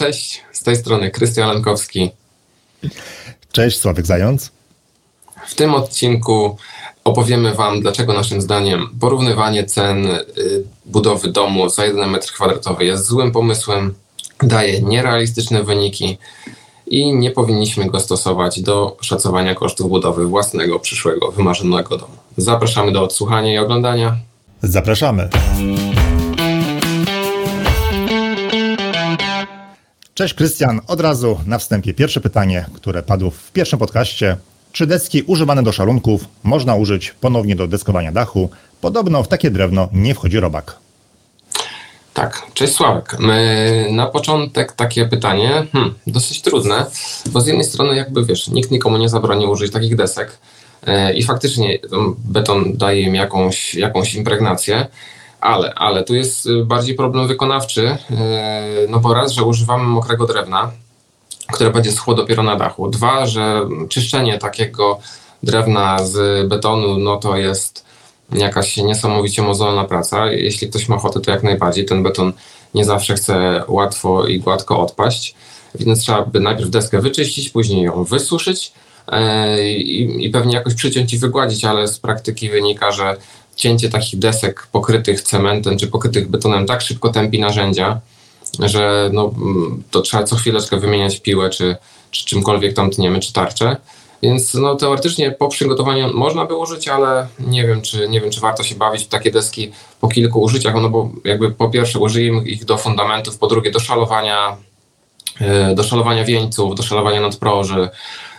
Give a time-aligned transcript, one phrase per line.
[0.00, 2.10] Cześć, z tej strony Krystian Lankowski.
[3.52, 4.50] Cześć, Sławek Zając.
[5.46, 6.56] W tym odcinku
[7.04, 10.20] opowiemy Wam, dlaczego naszym zdaniem porównywanie cen y,
[10.86, 13.94] budowy domu za 1 m2 jest złym pomysłem,
[14.42, 16.18] daje nierealistyczne wyniki
[16.86, 22.14] i nie powinniśmy go stosować do szacowania kosztów budowy własnego, przyszłego, wymarzonego domu.
[22.36, 24.16] Zapraszamy do odsłuchania i oglądania.
[24.62, 25.28] Zapraszamy.
[30.20, 34.36] Cześć Krystian, od razu na wstępie pierwsze pytanie, które padło w pierwszym podcaście.
[34.72, 38.50] Czy deski używane do szalunków można użyć ponownie do deskowania dachu?
[38.80, 40.76] Podobno w takie drewno nie wchodzi robak.
[42.14, 43.16] Tak, cześć Sławek.
[43.90, 46.86] Na początek takie pytanie, hmm, dosyć trudne,
[47.26, 50.38] bo z jednej strony jakby wiesz, nikt nikomu nie zabroni użyć takich desek
[50.86, 51.78] e, i faktycznie
[52.18, 54.86] beton daje im jakąś, jakąś impregnację,
[55.40, 57.96] ale, ale tu jest y, bardziej problem wykonawczy, y,
[58.88, 60.72] no bo raz, że używamy mokrego drewna,
[61.52, 62.88] które będzie schło dopiero na dachu.
[62.88, 64.98] Dwa, że czyszczenie takiego
[65.42, 67.84] drewna z betonu, no to jest
[68.32, 70.32] jakaś niesamowicie mozolna praca.
[70.32, 71.84] Jeśli ktoś ma ochotę, to jak najbardziej.
[71.84, 72.32] Ten beton
[72.74, 75.34] nie zawsze chce łatwo i gładko odpaść,
[75.74, 78.72] więc trzeba by najpierw deskę wyczyścić, później ją wysuszyć
[79.08, 83.16] e, i, i pewnie jakoś przyciąć i wygładzić, ale z praktyki wynika, że
[83.60, 88.00] cięcie takich desek pokrytych cementem czy pokrytych betonem tak szybko tępi narzędzia,
[88.60, 89.34] że no,
[89.90, 91.76] to trzeba co chwileczkę wymieniać piłę czy,
[92.10, 93.76] czy czymkolwiek tam tniemy, czy tarczę.
[94.22, 98.40] Więc no, teoretycznie po przygotowaniu można by użyć, ale nie wiem, czy, nie wiem, czy
[98.40, 102.42] warto się bawić w takie deski po kilku użyciach, no bo jakby po pierwsze użyjemy
[102.42, 104.56] ich do fundamentów, po drugie do szalowania,
[105.40, 107.88] e, do szalowania wieńców, do szalowania nadproży,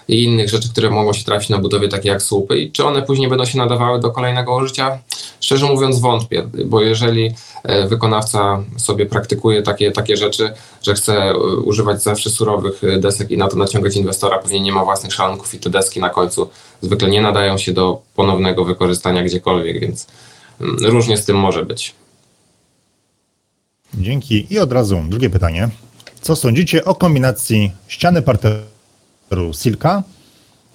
[0.08, 2.60] i innych rzeczy, które mogą się trafić na budowie, takie jak słupy.
[2.60, 5.00] I czy one później będą się nadawały do kolejnego użycia?
[5.40, 7.32] Szczerze mówiąc, wątpię, bo jeżeli
[7.64, 13.32] e, wykonawca sobie praktykuje takie, takie rzeczy, że chce e, używać zawsze surowych e, desek
[13.32, 16.50] i na to naciągać inwestora, pewnie nie ma własnych szalonków i te deski na końcu
[16.82, 20.08] zwykle nie nadają się do ponownego wykorzystania gdziekolwiek, więc
[20.62, 21.96] mm, różnie z tym może być.
[23.94, 24.48] Dzięki.
[24.50, 25.70] I od razu drugie pytanie.
[26.22, 28.22] Co sądzicie o kombinacji ściany
[29.54, 30.04] Silka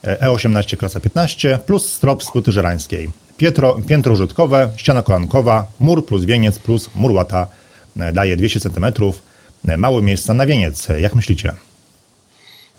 [0.02, 3.10] E18 e klasa 15 plus strop z płyty żerańskiej.
[3.36, 7.46] Piętro, piętro użytkowe, ściana kolankowa, mur plus wieniec plus mur łata
[7.96, 8.86] e, daje 200 cm.
[9.68, 10.88] E, Mało miejsca na wieniec.
[10.98, 11.52] Jak myślicie?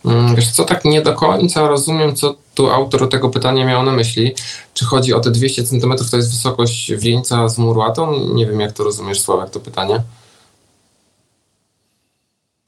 [0.05, 3.91] Mm, wiesz co, tak nie do końca rozumiem, co tu autor tego pytania miał na
[3.91, 4.33] myśli.
[4.73, 8.33] Czy chodzi o te 200 cm, to jest wysokość wieńca z murłatą?
[8.33, 10.01] Nie wiem, jak to rozumiesz, Sławek, to pytanie.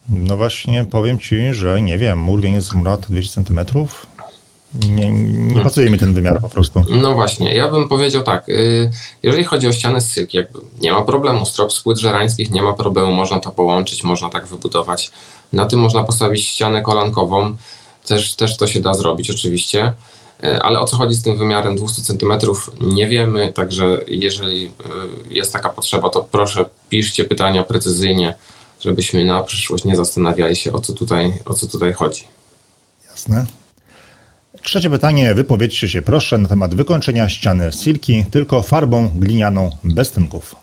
[0.09, 3.59] No właśnie, powiem Ci, że nie wiem, mur jest mrat 200 cm.
[4.73, 6.83] Nie, nie pasuje mi ten wymiar po prostu.
[6.89, 8.91] No właśnie, ja bym powiedział tak, y,
[9.23, 12.61] jeżeli chodzi o ściany z sylki, jakby nie ma problemu, strop z płyt żerańskich nie
[12.61, 15.11] ma problemu, można to połączyć, można tak wybudować.
[15.53, 17.55] Na tym można postawić ścianę kolankową,
[18.07, 19.93] też, też to się da zrobić oczywiście,
[20.43, 22.33] y, ale o co chodzi z tym wymiarem 200 cm
[22.81, 24.69] nie wiemy, także jeżeli y,
[25.29, 28.35] jest taka potrzeba, to proszę piszcie pytania precyzyjnie,
[28.79, 32.23] żebyśmy na przyszłość nie zastanawiali się, o co tutaj, o co tutaj chodzi.
[33.11, 33.45] Jasne.
[34.63, 35.33] Trzecie pytanie.
[35.33, 40.55] Wypowiedzcie się proszę na temat wykończenia ściany silki tylko farbą glinianą bez tynków.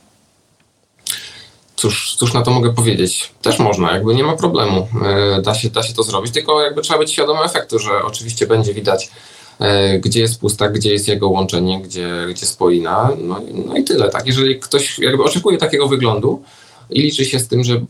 [1.76, 3.32] Cóż, cóż na to mogę powiedzieć?
[3.42, 4.88] Też można, jakby nie ma problemu.
[5.04, 8.46] E, da się, da się to zrobić, tylko jakby trzeba być świadomym efektu, że oczywiście
[8.46, 9.10] będzie widać,
[9.58, 13.10] e, gdzie jest pustak, gdzie jest jego łączenie, gdzie, gdzie spoina.
[13.18, 14.08] No, no i tyle.
[14.08, 14.26] Tak?
[14.26, 16.42] Jeżeli ktoś jakby oczekuje takiego wyglądu,
[16.90, 17.80] i liczy się z tym, że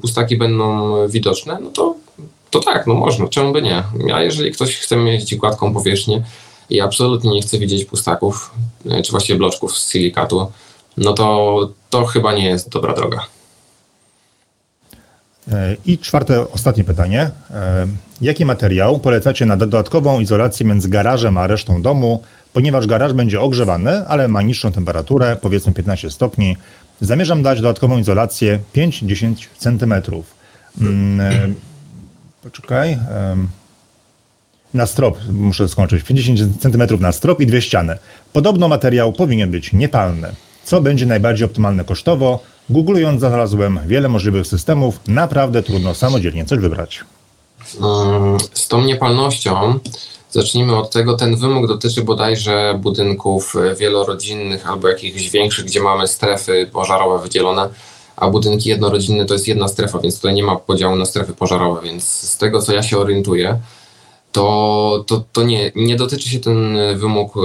[0.00, 1.94] pustaki będą widoczne, no to,
[2.50, 3.82] to tak, no można, czemu by nie.
[4.14, 6.22] A jeżeli ktoś chce mieć gładką powierzchnię
[6.70, 8.50] i absolutnie nie chce widzieć pustaków,
[8.90, 10.52] e, czy właściwie bloczków z silikatu,
[10.96, 13.26] no to, to chyba nie jest dobra droga.
[15.52, 17.30] E, I czwarte, ostatnie pytanie.
[17.50, 17.86] E,
[18.20, 24.08] jaki materiał polecacie na dodatkową izolację między garażem a resztą domu, ponieważ garaż będzie ogrzewany,
[24.08, 26.56] ale ma niższą temperaturę, powiedzmy 15 stopni,
[27.00, 29.94] Zamierzam dać dodatkową izolację 5-10 cm.
[30.80, 31.54] Mm, e,
[32.42, 32.98] poczekaj.
[34.74, 36.04] Na strop muszę skończyć.
[36.04, 37.98] 50 cm na strop i dwie ściany.
[38.32, 40.28] Podobno materiał powinien być niepalny.
[40.64, 42.40] Co będzie najbardziej optymalne kosztowo?
[42.70, 45.00] Googlując znalazłem wiele możliwych systemów.
[45.08, 47.04] Naprawdę trudno samodzielnie coś wybrać.
[47.80, 49.78] Mm, z tą niepalnością
[50.30, 56.70] Zacznijmy od tego, ten wymóg dotyczy bodajże budynków wielorodzinnych albo jakichś większych, gdzie mamy strefy
[56.72, 57.68] pożarowe wydzielone,
[58.16, 61.80] a budynki jednorodzinne to jest jedna strefa, więc tutaj nie ma podziału na strefy pożarowe,
[61.82, 63.60] więc z tego co ja się orientuję,
[64.32, 67.40] to, to, to nie, nie dotyczy się ten wymóg e,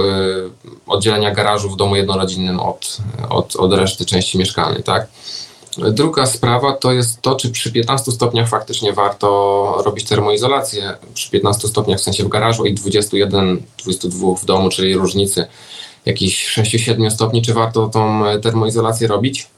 [0.86, 2.98] oddzielenia garażu w domu jednorodzinnym od,
[3.28, 5.08] od, od reszty części mieszkalnej, tak?
[5.78, 9.28] Druga sprawa to jest to, czy przy 15 stopniach faktycznie warto
[9.84, 10.96] robić termoizolację.
[11.14, 15.46] Przy 15 stopniach w sensie w garażu i 21, 22 w domu, czyli różnicy
[16.06, 19.48] jakichś 6-7 stopni, czy warto tą termoizolację robić.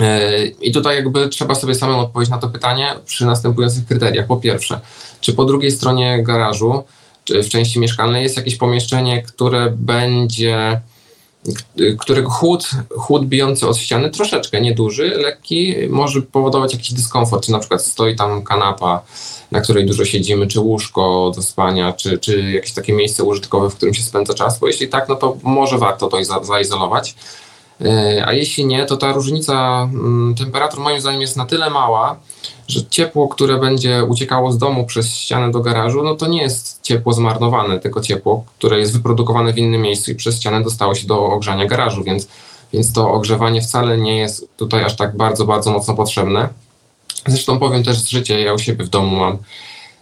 [0.00, 4.26] E, I tutaj jakby trzeba sobie samemu odpowiedzieć na to pytanie przy następujących kryteriach.
[4.26, 4.80] Po pierwsze,
[5.20, 6.84] czy po drugiej stronie garażu,
[7.24, 10.80] czy w części mieszkalnej jest jakieś pomieszczenie, które będzie
[11.98, 17.58] którego chłód, chłód bijący od ściany, troszeczkę nieduży, lekki, może powodować jakiś dyskomfort, czy na
[17.58, 19.02] przykład stoi tam kanapa,
[19.52, 23.74] na której dużo siedzimy, czy łóżko do spania, czy, czy jakieś takie miejsce użytkowe, w
[23.74, 27.14] którym się spędza czas, bo jeśli tak, no to może warto to za, zaizolować.
[27.80, 32.20] E, a jeśli nie, to ta różnica mm, temperatur moim zdaniem jest na tyle mała,
[32.68, 36.82] że ciepło, które będzie uciekało z domu przez ścianę do garażu, no to nie jest
[36.82, 41.06] ciepło zmarnowane, tylko ciepło, które jest wyprodukowane w innym miejscu i przez ścianę dostało się
[41.06, 42.28] do ogrzania garażu, więc,
[42.72, 46.48] więc to ogrzewanie wcale nie jest tutaj aż tak bardzo, bardzo mocno potrzebne.
[47.26, 49.38] Zresztą powiem też z życia, ja u siebie w domu mam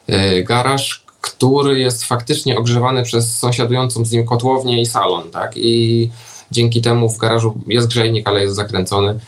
[0.06, 5.53] e, garaż, który jest faktycznie ogrzewany przez sąsiadującą z nim kotłownię i salon, tak?
[5.56, 6.11] I
[6.50, 9.19] dzięki temu w garażu jest grzejnik, ale jest zakręcony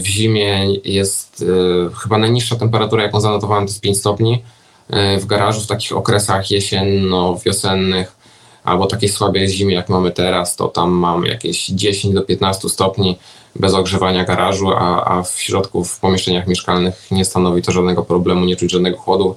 [0.00, 1.44] w zimie jest
[1.88, 4.42] e, chyba najniższa temperatura, jaką zanotowałem, to jest 5 stopni.
[4.90, 8.16] E, w garażu w takich okresach jesienno-wiosennych
[8.64, 13.18] albo takiej słabej zimie, jak mamy teraz, to tam mam jakieś 10 do 15 stopni
[13.56, 18.44] bez ogrzewania garażu, a, a w środku, w pomieszczeniach mieszkalnych nie stanowi to żadnego problemu,
[18.44, 19.36] nie czuć żadnego chłodu,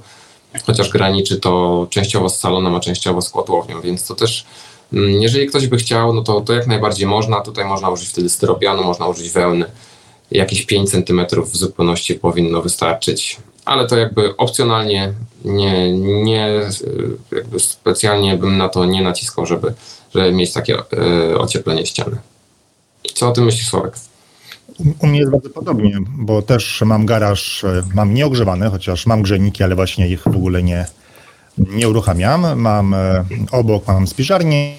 [0.65, 4.45] chociaż graniczy to częściowo z salonem, a częściowo z kotłownią, więc to też
[4.93, 7.41] mm, jeżeli ktoś by chciał, no to, to jak najbardziej można.
[7.41, 9.65] Tutaj można użyć wtedy styropianu, można użyć wełny
[10.31, 13.37] jakieś 5 cm w zupełności powinno wystarczyć.
[13.65, 15.13] Ale to jakby opcjonalnie,
[15.45, 16.61] nie, nie
[17.31, 19.73] jakby specjalnie bym na to nie naciskał, żeby,
[20.15, 22.17] żeby mieć takie e, ocieplenie ściany.
[23.13, 23.93] Co o tym myślisz, Sławek?
[24.99, 29.63] U mnie jest bardzo podobnie, bo też mam garaż, e, mam nieogrzewany, chociaż mam grzejniki,
[29.63, 30.85] ale właśnie ich w ogóle nie,
[31.57, 32.59] nie uruchamiam.
[32.59, 34.73] Mam e, obok mam spiżarnię,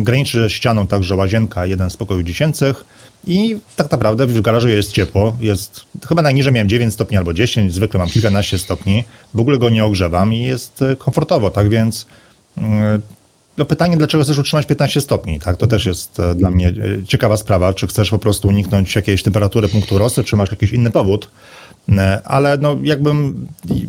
[0.00, 2.84] graniczy ścianą także łazienka, jeden z pokojów dziecięcych
[3.26, 5.36] i tak naprawdę w garażu jest ciepło.
[5.40, 9.04] Jest chyba najniżej miałem 9 stopni albo 10, zwykle mam kilkanaście stopni.
[9.34, 12.06] W ogóle go nie ogrzewam i jest e, komfortowo, tak więc
[12.56, 13.02] mm,
[13.56, 15.40] no pytanie, dlaczego chcesz utrzymać 15 stopni?
[15.40, 17.74] Tak, to też jest e, dla mnie e, ciekawa sprawa.
[17.74, 21.30] Czy chcesz po prostu uniknąć jakiejś temperatury punktu rosy, czy masz jakiś inny powód?
[22.24, 23.46] Ale no jakbym,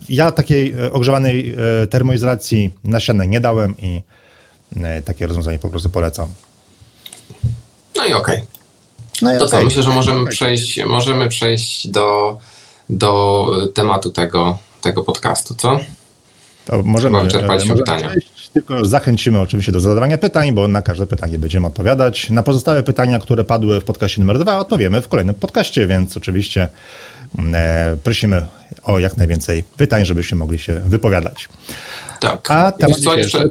[0.09, 1.55] ja takiej ogrzewanej
[1.89, 4.01] termoizolacji na ścianę nie dałem i
[5.05, 6.27] takie rozwiązanie po prostu polecam.
[7.95, 8.35] No i okej.
[8.35, 8.56] Okay.
[9.21, 9.59] No to okay.
[9.59, 12.37] co, myślę, że możemy przejść, możemy przejść do,
[12.89, 15.79] do tematu tego, tego podcastu, co?
[16.65, 18.09] To możemy, wyczerpaliśmy możemy pytania.
[18.09, 22.29] Przejść, tylko zachęcimy oczywiście do zadawania pytań, bo na każde pytanie będziemy odpowiadać.
[22.29, 26.61] Na pozostałe pytania, które padły w podcaście numer dwa, odpowiemy w kolejnym podcaście, więc oczywiście
[26.61, 26.69] e,
[28.03, 28.45] prosimy
[28.83, 31.49] o jak najwięcej pytań, żebyście mogli się wypowiadać.
[32.19, 32.51] Tak.
[32.51, 33.49] A temat co, jeszcze,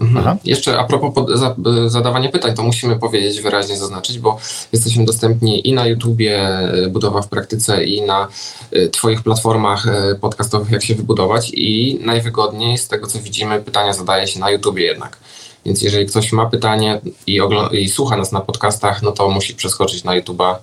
[0.00, 0.38] mhm.
[0.44, 1.54] jeszcze a propos pod, za,
[1.86, 4.38] zadawania pytań, to musimy powiedzieć, wyraźnie zaznaczyć, bo
[4.72, 8.28] jesteśmy dostępni i na YouTubie e, Budowa w Praktyce i na
[8.72, 13.92] e, Twoich platformach e, podcastowych, jak się wybudować i najwygodniej z tego, co widzimy, pytania
[13.92, 15.16] zadaje się na YouTubie jednak.
[15.64, 17.40] Więc jeżeli ktoś ma pytanie i,
[17.72, 20.54] i słucha nas na podcastach, no to musi przeskoczyć na YouTube'a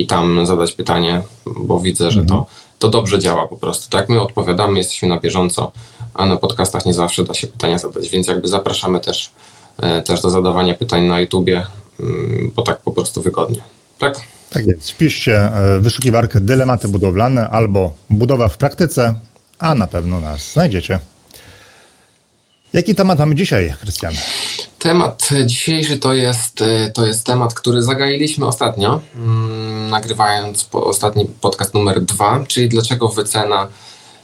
[0.00, 2.44] i tam zadać pytanie, bo widzę, że to, mhm.
[2.78, 3.90] to dobrze działa po prostu.
[3.90, 5.72] Tak, my odpowiadamy, jesteśmy na bieżąco
[6.14, 9.30] a na podcastach nie zawsze da się pytania zadać, więc jakby zapraszamy też,
[9.82, 11.66] e, też do zadawania pytań na YouTubie,
[12.00, 13.60] mm, bo tak po prostu wygodnie.
[13.98, 14.20] Tak?
[14.50, 14.90] Tak jest.
[14.90, 19.14] Wpiszcie e, wyszukiwarkę dylematy budowlane albo budowa w praktyce,
[19.58, 20.98] a na pewno nas znajdziecie.
[22.72, 24.14] Jaki temat mamy dzisiaj, Krystian?
[24.78, 29.53] Temat dzisiejszy to jest, e, to jest temat, który zagailiśmy ostatnio, mm,
[29.90, 33.68] nagrywając ostatni podcast numer dwa, czyli dlaczego wycena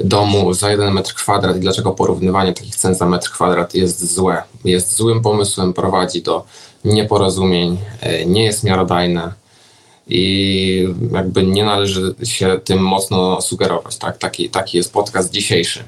[0.00, 4.42] domu za jeden metr kwadrat i dlaczego porównywanie takich cen za metr kwadrat jest złe.
[4.64, 6.44] Jest złym pomysłem, prowadzi do
[6.84, 9.32] nieporozumień, e, nie jest miarodajne
[10.06, 13.96] i jakby nie należy się tym mocno sugerować.
[13.96, 14.18] Tak?
[14.18, 15.84] Taki, taki jest podcast dzisiejszy.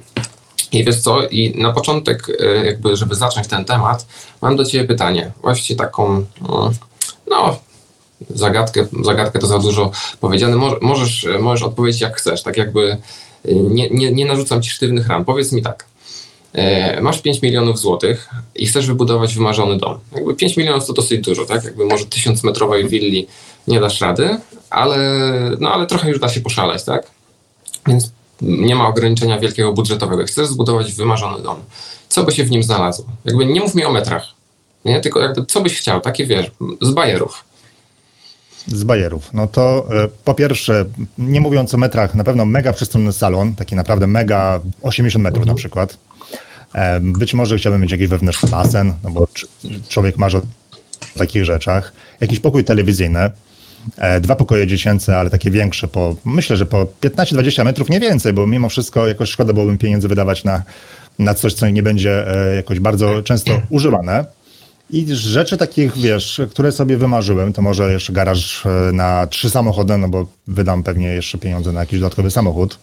[0.72, 4.06] I wiesz co, i na początek, e, jakby, żeby zacząć ten temat,
[4.42, 5.32] mam do Ciebie pytanie.
[5.42, 6.70] Właściwie taką, no,
[7.30, 7.56] no
[8.30, 10.76] zagadkę, zagadkę to za dużo powiedziane.
[10.80, 12.96] Możesz, możesz odpowiedzieć jak chcesz, tak jakby
[13.44, 15.24] nie, nie, nie narzucam ci sztywnych ram.
[15.24, 15.86] Powiedz mi tak.
[16.52, 19.98] E, masz 5 milionów złotych i chcesz wybudować wymarzony dom.
[20.14, 21.64] Jakby 5 milionów to dosyć dużo, tak?
[21.64, 23.26] Jakby może 1000 metrowej willi
[23.68, 24.38] nie dasz rady,
[24.70, 24.98] ale,
[25.60, 27.10] no, ale trochę już da się poszaleć, tak?
[27.86, 28.10] Więc
[28.42, 30.24] nie ma ograniczenia wielkiego budżetowego.
[30.24, 31.56] Chcesz zbudować wymarzony dom.
[32.08, 33.04] Co by się w nim znalazło?
[33.24, 34.26] Jakby nie mów mi o metrach,
[34.84, 35.00] nie?
[35.00, 36.50] Tylko jakby co byś chciał, takie wiesz,
[36.80, 37.44] z bajerów.
[38.66, 39.30] Z bajerów.
[39.32, 40.84] No to e, po pierwsze,
[41.18, 45.54] nie mówiąc o metrach, na pewno mega przestronny salon, taki naprawdę mega 80 metrów na
[45.54, 45.98] przykład.
[46.74, 49.28] E, być może chciałbym mieć jakiś wewnętrzny basen, no bo
[49.88, 50.42] człowiek marzy o
[51.18, 51.92] takich rzeczach.
[52.20, 53.30] Jakiś pokój telewizyjny.
[53.98, 58.32] E, dwa pokoje dziecięce, ale takie większe, po, myślę, że po 15-20 metrów, nie więcej,
[58.32, 60.62] bo mimo wszystko jakoś szkoda byłoby pieniędzy wydawać na,
[61.18, 62.24] na coś, co nie będzie
[62.56, 64.24] jakoś bardzo często używane.
[64.92, 69.98] I rzeczy takich, wiesz, które sobie wymarzyłem, to może jeszcze garaż e, na trzy samochody,
[69.98, 72.78] no bo wydam pewnie jeszcze pieniądze na jakiś dodatkowy samochód.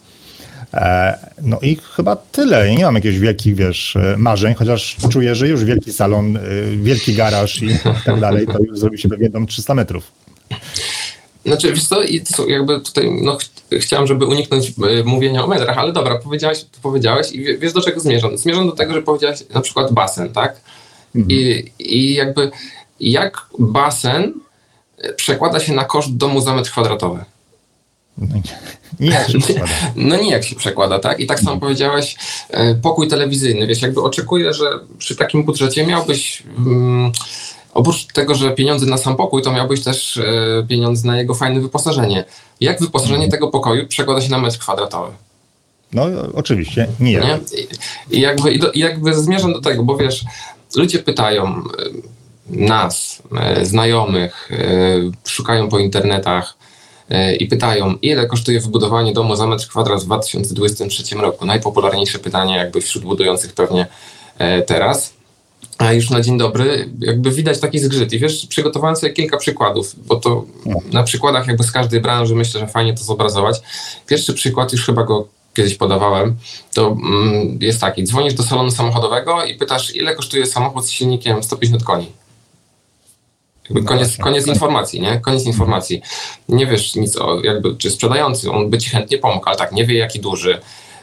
[0.73, 2.75] E, no i chyba tyle.
[2.75, 6.39] Nie mam jakichś wielkich, wiesz, e, marzeń, chociaż czuję, że już wielki salon,
[6.77, 7.69] wielki garaż i
[8.05, 10.11] tak dalej, to już zrobi się pewnie dom 300 metrów.
[11.45, 13.43] Znaczy, wiesz co, i jakby tutaj, no, ch
[13.79, 14.73] chciałem, żeby uniknąć
[15.05, 18.37] mówienia o metrach, ale dobra, powiedziałeś, to powiedziałeś i wiesz do czego zmierzam?
[18.37, 20.61] Zmierzam do tego, że powiedziałeś na przykład basen, tak?
[21.15, 21.31] Mhm.
[21.31, 22.51] I, I jakby
[22.99, 24.33] jak basen
[25.15, 27.25] przekłada się na koszt domu za metr kwadratowy?
[28.17, 28.35] No
[28.99, 29.73] nie, jak się przekłada.
[29.95, 31.19] No nie jak się przekłada, tak?
[31.19, 32.15] I tak samo powiedziałeś,
[32.49, 33.67] e, pokój telewizyjny.
[33.67, 34.65] Wiesz, jakby oczekuję, że
[34.97, 36.43] przy takim budżecie miałbyś...
[36.57, 37.11] Um,
[37.73, 41.61] oprócz tego, że pieniądze na sam pokój, to miałbyś też e, pieniądze na jego fajne
[41.61, 42.25] wyposażenie.
[42.59, 43.31] Jak wyposażenie mhm.
[43.31, 45.11] tego pokoju przekłada się na metr kwadratowy?
[45.93, 47.11] No oczywiście, nie.
[47.11, 47.39] nie?
[48.11, 50.25] I, i jakby, i, do, I jakby zmierzam do tego, bo wiesz,
[50.75, 51.61] ludzie pytają e,
[52.47, 56.59] nas, e, znajomych, e, szukają po internetach
[57.39, 61.45] i pytają, ile kosztuje wybudowanie domu za metr kwadrat w 2023 roku.
[61.45, 63.87] Najpopularniejsze pytanie jakby wśród budujących pewnie
[64.65, 65.13] teraz.
[65.77, 68.13] A już na dzień dobry jakby widać taki zgrzyt.
[68.13, 70.45] I wiesz, przygotowałem sobie kilka przykładów, bo to
[70.91, 73.61] na przykładach jakby z każdej branży myślę, że fajnie to zobrazować.
[74.07, 75.27] Pierwszy przykład, już chyba go
[75.59, 76.35] kiedyś podawałem,
[76.73, 81.43] to mm, jest taki, dzwonisz do salonu samochodowego i pytasz, ile kosztuje samochód z silnikiem
[81.43, 82.11] 150 koni.
[83.69, 85.19] Jakby koniec, koniec informacji, nie?
[85.19, 86.01] Koniec informacji.
[86.49, 89.85] Nie wiesz nic o, jakby, czy sprzedający, on by ci chętnie pomógł, ale tak, nie
[89.85, 90.59] wie jaki duży,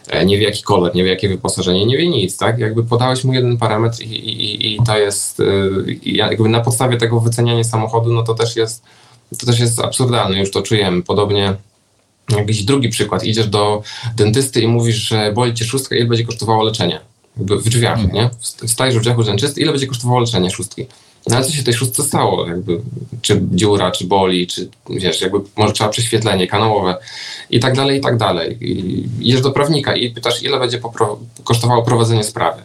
[0.08, 2.58] e, nie wie jaki kolor, nie wie jakie wyposażenie, nie wie nic, tak?
[2.58, 7.20] Jakby podałeś mu jeden parametr i, i, i to jest, y, jakby na podstawie tego
[7.20, 8.82] wyceniania samochodu, no to też jest,
[9.38, 11.02] to też jest absurdalne, już to czujemy.
[11.02, 11.56] Podobnie
[12.30, 13.24] Jakiś drugi przykład.
[13.24, 13.82] Idziesz do
[14.16, 17.00] dentysty i mówisz, że boli cię szóstka, ile będzie kosztowało leczenie?
[17.36, 18.12] Jakby w drzwiach, mm.
[18.12, 18.30] nie?
[18.66, 20.86] Stajesz w drzwiach u dentysty, ile będzie kosztowało leczenie szóstki?
[21.26, 22.46] No ale co się tej szóstce stało?
[22.46, 22.80] Jakby,
[23.22, 26.96] czy dziura, czy boli, czy wiesz, jakby może trzeba prześwietlenie kanałowe
[27.50, 28.58] i tak dalej, i tak dalej.
[28.60, 32.62] I idziesz do prawnika i pytasz, ile będzie popro kosztowało prowadzenie sprawy.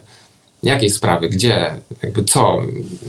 [0.62, 1.28] Jakiej sprawy?
[1.28, 1.74] Gdzie?
[2.02, 2.62] Jakby co?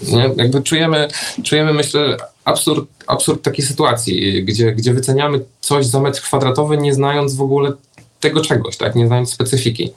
[0.07, 0.29] Nie?
[0.35, 1.07] Jakby czujemy,
[1.43, 7.35] czujemy, myślę, absurd, absurd takiej sytuacji, gdzie, gdzie wyceniamy coś za metr kwadratowy, nie znając
[7.35, 7.71] w ogóle
[8.19, 8.95] tego czegoś, tak?
[8.95, 9.93] Nie znając specyfiki.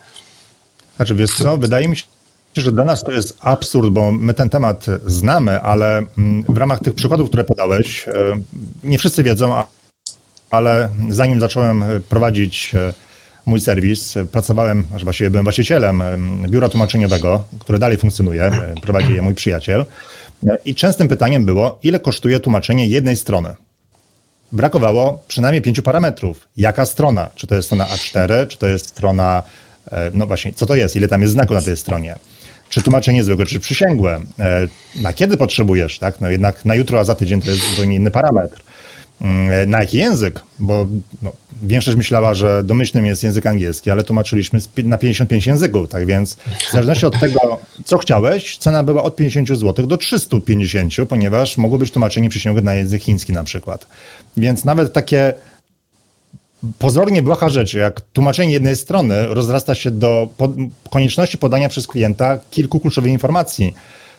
[0.97, 2.05] Znaczy, wiesz co, wydaje mi się,
[2.57, 6.81] że dla nas to jest absurd, bo my ten temat znamy, ale mm, w ramach
[6.81, 8.13] tych przykładów, które podałeś, e,
[8.85, 9.63] nie wszyscy wiedzą,
[10.51, 13.06] ale zanim zacząłem prowadzić e,
[13.47, 14.15] mój serwis.
[14.33, 16.03] Pracowałem, aż właściwie byłem właścicielem
[16.49, 18.51] biura tłumaczeniowego, które dalej funkcjonuje,
[18.83, 19.85] prowadzi je mój przyjaciel.
[20.65, 23.55] I częstym pytaniem było, ile kosztuje tłumaczenie jednej strony?
[24.53, 26.49] Brakowało przynajmniej pięciu parametrów.
[26.57, 27.31] Jaka strona?
[27.35, 29.43] Czy to jest strona A4, czy to jest strona,
[29.93, 32.17] e, no właśnie, co to jest, ile tam jest znaku na tej stronie?
[32.69, 34.21] Czy tłumaczenie zwykłe, czy przysięgłe?
[34.39, 34.69] E,
[35.01, 36.21] na kiedy potrzebujesz, tak?
[36.21, 38.63] No jednak na jutro, a za tydzień to jest zupełnie inny parametr.
[39.21, 40.41] Mm, na jaki język?
[40.59, 40.87] Bo
[41.23, 41.33] no,
[41.63, 46.37] większość myślała, że domyślnym jest język angielski, ale tłumaczyliśmy na 55 języków, tak więc
[46.69, 51.79] w zależności od tego, co chciałeś, cena była od 50 zł do 350, ponieważ mogło
[51.79, 53.87] być tłumaczenie przysięgłe na język chiński na przykład.
[54.37, 55.35] Więc nawet takie
[56.79, 60.29] pozornie błaha rzeczy, jak tłumaczenie jednej strony rozrasta się do
[60.91, 63.75] konieczności podania przez klienta kilku kluczowych informacji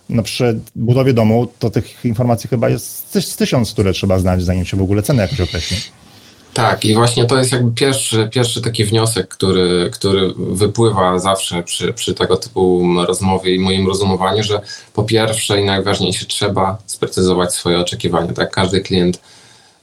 [0.09, 4.65] no przy budowie domu to tych informacji chyba jest z tysiąc, które trzeba znać, zanim
[4.65, 5.77] się w ogóle ceny jakoś określi.
[6.53, 11.93] Tak, i właśnie to jest jakby pierwszy, pierwszy taki wniosek, który, który wypływa zawsze przy,
[11.93, 14.61] przy tego typu rozmowie i moim rozumowaniu, że
[14.93, 18.33] po pierwsze i najważniejsze trzeba sprecyzować swoje oczekiwania.
[18.33, 19.19] Tak, każdy klient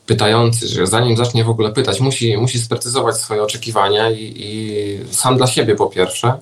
[0.06, 5.36] pytający, że zanim zacznie w ogóle pytać, musi, musi sprecyzować swoje oczekiwania i, i sam
[5.36, 6.32] dla siebie po pierwsze,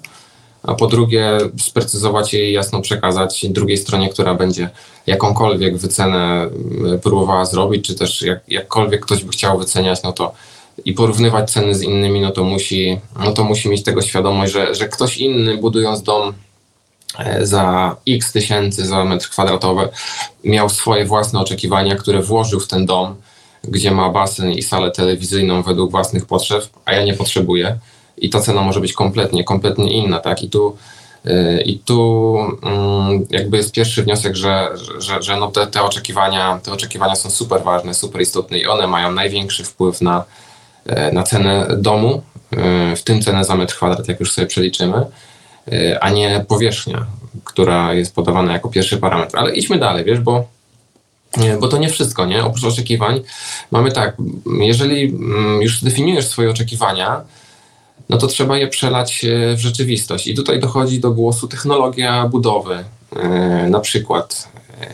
[0.62, 4.70] a po drugie sprecyzować je i jasno przekazać drugiej stronie, która będzie
[5.06, 6.48] jakąkolwiek wycenę
[6.94, 10.32] e, próbowała zrobić, czy też jak, jakkolwiek ktoś by chciał wyceniać, no to
[10.84, 14.74] i porównywać ceny z innymi, no to musi, no to musi mieć tego świadomość, że,
[14.74, 16.32] że ktoś inny budując dom
[17.18, 19.88] e, za x tysięcy za metr kwadratowy
[20.44, 23.14] miał swoje własne oczekiwania, które włożył w ten dom,
[23.64, 27.78] gdzie ma basen i salę telewizyjną według własnych potrzeb, a ja nie potrzebuję
[28.16, 30.42] i ta cena może być kompletnie, kompletnie inna, tak?
[30.42, 30.76] I tu
[31.64, 36.72] I tu mm, jakby jest pierwszy wniosek, że, że, że no te, te, oczekiwania, te
[36.72, 40.24] oczekiwania są super ważne, super istotne i one mają największy wpływ na,
[41.12, 42.22] na cenę domu,
[42.96, 45.06] w tym cenę za metr kwadrat, jak już sobie przeliczymy,
[46.00, 47.06] a nie powierzchnia,
[47.44, 49.38] która jest podawana jako pierwszy parametr.
[49.38, 50.44] Ale idźmy dalej, wiesz, bo
[51.60, 52.44] bo to nie wszystko, nie?
[52.44, 53.20] Oprócz oczekiwań
[53.70, 54.16] mamy tak,
[54.60, 57.20] jeżeli mm, już zdefiniujesz swoje oczekiwania,
[58.08, 60.26] no to trzeba je przelać e, w rzeczywistość.
[60.26, 62.84] I tutaj dochodzi do głosu technologia budowy,
[63.16, 63.28] e,
[63.70, 64.48] na przykład
[64.80, 64.86] e,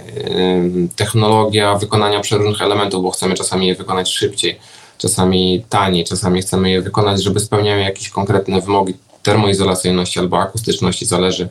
[0.96, 4.58] technologia wykonania przeróżnych elementów, bo chcemy czasami je wykonać szybciej,
[4.98, 11.48] czasami taniej, czasami chcemy je wykonać, żeby spełniały jakieś konkretne wymogi termoizolacyjności albo akustyczności, zależy,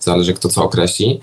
[0.00, 1.20] zależy kto co określi.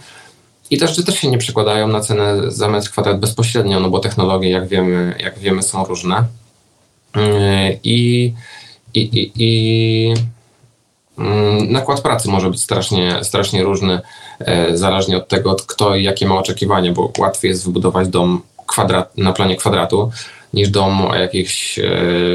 [0.70, 4.00] I te rzeczy też się nie przekładają na cenę za metr kwadrat bezpośrednio, no bo
[4.00, 6.24] technologie, jak wiemy, jak wiemy są różne.
[7.84, 8.34] I,
[8.96, 10.14] i, i, i
[11.18, 14.02] mm, nakład pracy może być strasznie, strasznie różny,
[14.40, 19.18] e, zależnie od tego, kto i jakie ma oczekiwanie, bo łatwiej jest wybudować dom kwadrat,
[19.18, 20.12] na planie kwadratu
[20.54, 21.84] niż dom o jakichś e,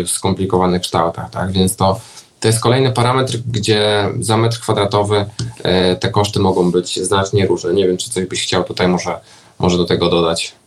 [0.06, 1.52] skomplikowanych kształtach, tak?
[1.52, 2.00] Więc to,
[2.40, 5.26] to jest kolejny parametr, gdzie za metr kwadratowy
[5.62, 7.72] e, te koszty mogą być znacznie różne.
[7.72, 9.20] Nie wiem, czy coś byś chciał tutaj może,
[9.58, 10.59] może do tego dodać.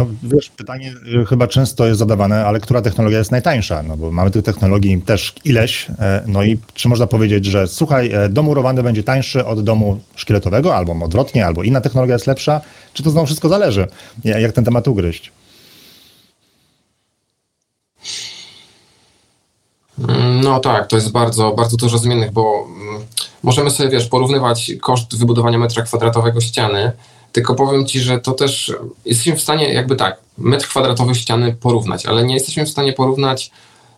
[0.00, 3.82] No wiesz, pytanie y, chyba często jest zadawane, ale która technologia jest najtańsza?
[3.82, 8.12] No bo mamy tych technologii też ileś, e, no i czy można powiedzieć, że słuchaj,
[8.12, 12.60] e, dom murowany będzie tańszy od domu szkieletowego, albo odwrotnie, albo inna technologia jest lepsza?
[12.92, 13.88] Czy to znowu wszystko zależy?
[14.24, 15.32] Jak ten temat ugryźć?
[20.42, 23.02] No tak, to jest bardzo, bardzo dużo zmiennych, bo mm,
[23.42, 26.92] możemy sobie, wiesz, porównywać koszt wybudowania metra kwadratowego ściany,
[27.32, 28.72] tylko powiem Ci, że to też
[29.04, 33.50] jesteśmy w stanie jakby tak, metr kwadratowy ściany porównać, ale nie jesteśmy w stanie porównać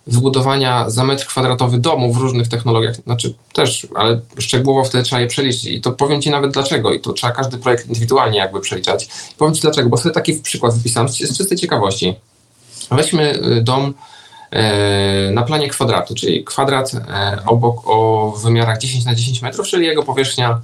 [0.06, 5.26] wybudowania za metr kwadratowy domu w różnych technologiach, znaczy też, ale szczegółowo wtedy trzeba je
[5.26, 9.08] przeliczyć i to powiem Ci nawet dlaczego i to trzeba każdy projekt indywidualnie jakby przeliczać.
[9.38, 12.14] Powiem Ci dlaczego, bo sobie taki przykład wypisałem z czystej ciekawości.
[12.90, 13.94] Weźmy y, dom
[14.50, 19.86] e, na planie kwadratu, czyli kwadrat e, obok o wymiarach 10 na 10 metrów, czyli
[19.86, 20.60] jego powierzchnia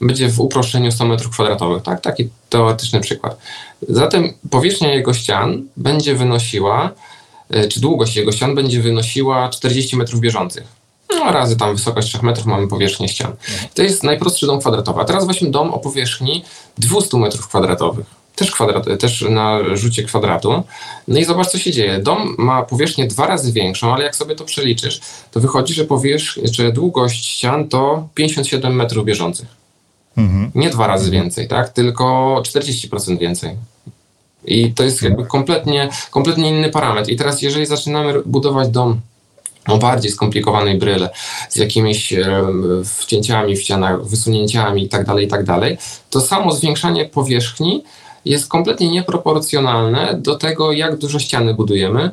[0.00, 2.00] będzie w uproszczeniu 100 m2, tak?
[2.00, 3.38] Taki teoretyczny przykład.
[3.88, 6.90] Zatem powierzchnia jego ścian będzie wynosiła,
[7.50, 10.64] e, czy długość jego ścian będzie wynosiła 40 metrów bieżących.
[11.10, 13.32] No, razy tam wysokość 3 metrów mamy powierzchnię ścian.
[13.74, 15.00] To jest najprostszy dom kwadratowy.
[15.00, 16.44] A teraz weźmy dom o powierzchni
[16.78, 18.06] 200 metrów kwadratowych.
[18.36, 20.62] Też, kwadrat, też na rzucie kwadratu.
[21.08, 21.98] No i zobacz, co się dzieje.
[21.98, 26.42] Dom ma powierzchnię dwa razy większą, ale jak sobie to przeliczysz, to wychodzi, że powierzchnia,
[26.52, 29.63] że długość ścian to 57 metrów bieżących.
[30.16, 30.50] Mhm.
[30.54, 31.68] Nie dwa razy więcej, tak?
[31.68, 33.56] Tylko 40% więcej.
[34.44, 37.10] I to jest jakby kompletnie, kompletnie inny parametr.
[37.10, 39.00] I teraz, jeżeli zaczynamy budować dom
[39.68, 41.10] o bardziej skomplikowanej bryle,
[41.48, 42.14] z jakimiś
[42.84, 45.78] wcięciami w ścianach, wysunięciami itd., tak itd., tak
[46.10, 47.84] to samo zwiększanie powierzchni
[48.24, 52.10] jest kompletnie nieproporcjonalne do tego, jak duże ściany budujemy.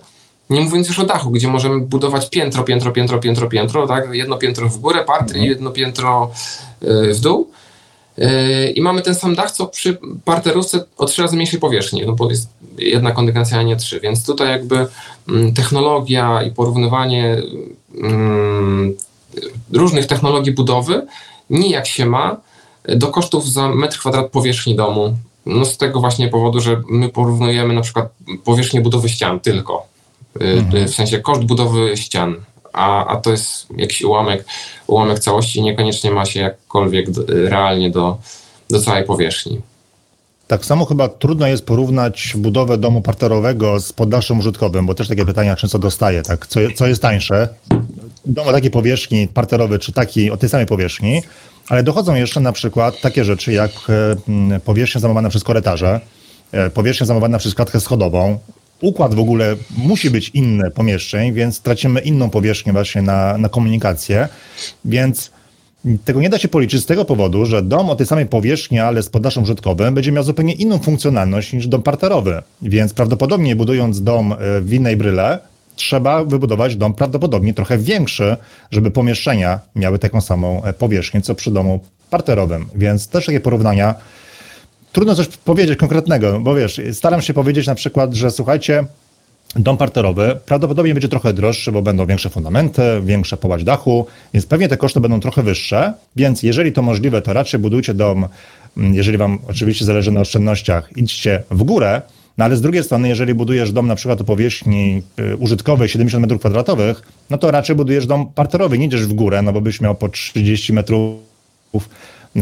[0.50, 4.14] Nie mówiąc już o dachu, gdzie możemy budować piętro, piętro, piętro, piętro, piętro, tak?
[4.14, 5.46] Jedno piętro w górę, part i mhm.
[5.46, 6.32] jedno piętro
[6.82, 7.52] e, w dół
[8.76, 12.30] I mamy ten sam dach, co przy parterówce o trzy razy mniejszej powierzchni, no bo
[12.30, 14.00] jest jedna kondygnacja, a nie trzy.
[14.00, 14.88] Więc tutaj jakby
[15.30, 17.42] mm, technologia i porównywanie
[18.04, 18.94] mm,
[19.74, 21.08] różnych technologii budowy
[21.50, 22.38] nijak się ma
[22.88, 25.18] do kosztów za metr kwadrat powierzchni domu.
[25.46, 28.10] No z tego właśnie powodu, że my porównujemy na przykład
[28.44, 29.86] powierzchnię budowy ścian tylko.
[30.40, 30.88] Yy, mhm.
[30.88, 32.36] W sensie koszt budowy ścian
[32.74, 34.46] a, a to jest jakiś ułamek,
[34.88, 38.18] ułamek całości, niekoniecznie ma się jakkolwiek realnie do,
[38.70, 39.62] do całej powierzchni.
[40.48, 45.26] Tak samo chyba trudno jest porównać budowę domu parterowego z poddaszem użytkowym, bo też takie
[45.26, 46.48] pytania często dostaję, tak?
[46.48, 47.48] Co, co jest tańsze?
[48.26, 51.22] Dom o takiej powierzchni, parterowy, czy taki o tej samej powierzchni,
[51.70, 53.72] ale dochodzą jeszcze na przykład takie rzeczy jak
[54.52, 56.00] e, powierzchnia zajmowana przez korytarze,
[56.52, 58.40] e, powierzchnia zajmowana przez klatkę schodową,
[58.82, 64.28] układ w ogóle musi być inny pomieszczeń, więc tracimy inną powierzchnię właśnie na, na komunikację,
[64.86, 65.32] więc
[66.06, 69.04] tego nie da się policzyć z tego powodu, że dom o tej samej powierzchni, ale
[69.04, 74.34] z poddaszem użytkowym będzie miał zupełnie inną funkcjonalność niż dom parterowy, więc prawdopodobnie budując dom
[74.34, 75.40] e, w innej bryle,
[75.76, 78.38] trzeba wybudować dom prawdopodobnie trochę większy,
[78.72, 83.96] żeby pomieszczenia miały taką samą e, powierzchnię, co przy domu parterowym, więc też takie porównania
[84.92, 88.86] trudno coś powiedzieć konkretnego, bo wiesz, staram się powiedzieć na przykład, że słuchajcie,
[89.56, 94.68] dom parterowy prawdopodobnie będzie trochę droższy, bo będą większe fundamenty, większa połać dachu, więc pewnie
[94.68, 98.28] te koszty będą trochę wyższe, więc jeżeli to możliwe, to raczej budujcie dom,
[98.78, 102.02] mm, jeżeli wam oczywiście zależy na oszczędnościach, idźcie w górę,
[102.38, 106.26] no ale z drugiej strony, jeżeli budujesz dom na przykład o powierzchni y, użytkowej 70
[106.26, 106.96] m2,
[107.30, 110.10] no to raczej budujesz dom parterowy, nie idziesz w górę, no bo byś miał po
[110.10, 111.20] 30 metrów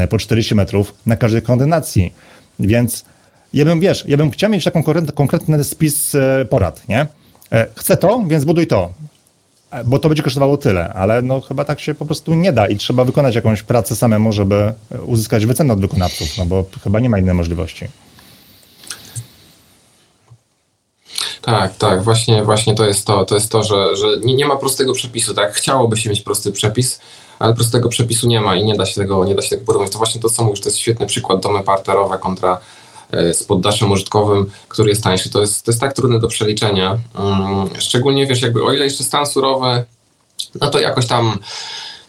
[0.09, 2.13] po 40 metrów na każdej kondynacji.
[2.59, 3.05] Więc
[3.53, 4.83] ja bym, wiesz, ja bym chciał mieć taką
[5.15, 6.15] konkretny spis
[6.49, 7.07] porad, nie?
[7.75, 8.93] Chcę to, więc buduj to
[9.85, 12.77] bo to będzie kosztowało tyle, ale no chyba tak się po prostu nie da i
[12.77, 14.73] trzeba wykonać jakąś pracę samemu, żeby
[15.05, 17.87] uzyskać wycenę od wykonawców, no bo chyba nie ma innej możliwości.
[21.41, 24.55] Tak, tak, właśnie, właśnie to jest to, to jest to, że, że nie, nie ma
[24.55, 25.53] prostego przepisu, tak?
[25.53, 26.99] Chciałoby się mieć prosty przepis,
[27.39, 29.91] ale prostego przepisu nie ma i nie da się tego, nie da się tego budować.
[29.91, 32.59] To właśnie to, co mówisz, to jest świetny przykład domy parterowe kontra
[33.11, 35.29] E, z poddaszem użytkowym, który jest tańszy.
[35.29, 36.97] To jest, to jest tak trudne do przeliczenia.
[37.15, 39.83] Mm, szczególnie wiesz, jakby o ile jeszcze stan surowy,
[40.61, 41.39] no to jakoś tam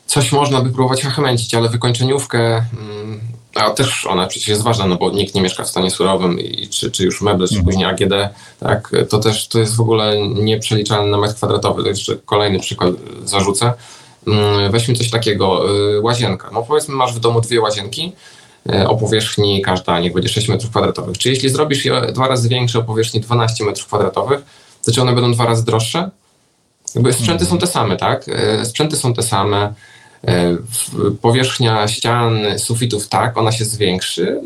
[0.07, 3.21] coś można by próbować achmęcić, ale wykończeniówkę, mm,
[3.55, 6.69] a też ona przecież jest ważna, no bo nikt nie mieszka w stanie surowym i
[6.69, 7.65] czy, czy już meble, czy mhm.
[7.65, 11.83] później AGD, tak, to też to jest w ogóle nieprzeliczalne na metr kwadratowy.
[11.83, 13.73] To jeszcze kolejny przykład zarzucę.
[14.27, 16.51] Mm, weźmy coś takiego, y, łazienka.
[16.53, 18.13] No powiedzmy masz w domu dwie łazienki,
[18.69, 21.17] E, o powierzchni każda niech będzie 6 m2.
[21.19, 24.39] Czy jeśli zrobisz je dwa razy większe o powierzchni 12 m2,
[24.85, 26.11] to czy one będą dwa razy droższe?
[26.95, 28.25] Jakby sprzęty są te same, tak?
[28.29, 29.75] E, sprzęty są te same.
[31.23, 34.41] Powierzchnia ścian, sufitów, tak, ona się zwiększy,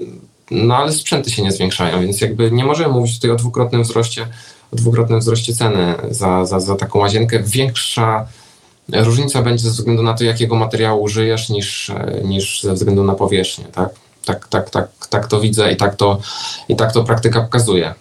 [0.51, 4.27] no ale sprzęty się nie zwiększają, więc jakby nie możemy mówić tutaj o dwukrotnym wzroście,
[4.73, 7.43] o dwukrotnym wzroście ceny za, za, za taką łazienkę.
[7.43, 8.27] Większa
[8.93, 11.93] różnica będzie ze względu na to, jakiego materiału użyjesz, niż,
[12.25, 13.89] niż ze względu na powierzchnię, tak?
[14.25, 16.19] tak, tak, tak, tak to widzę i tak to,
[16.69, 17.95] i tak to praktyka pokazuje.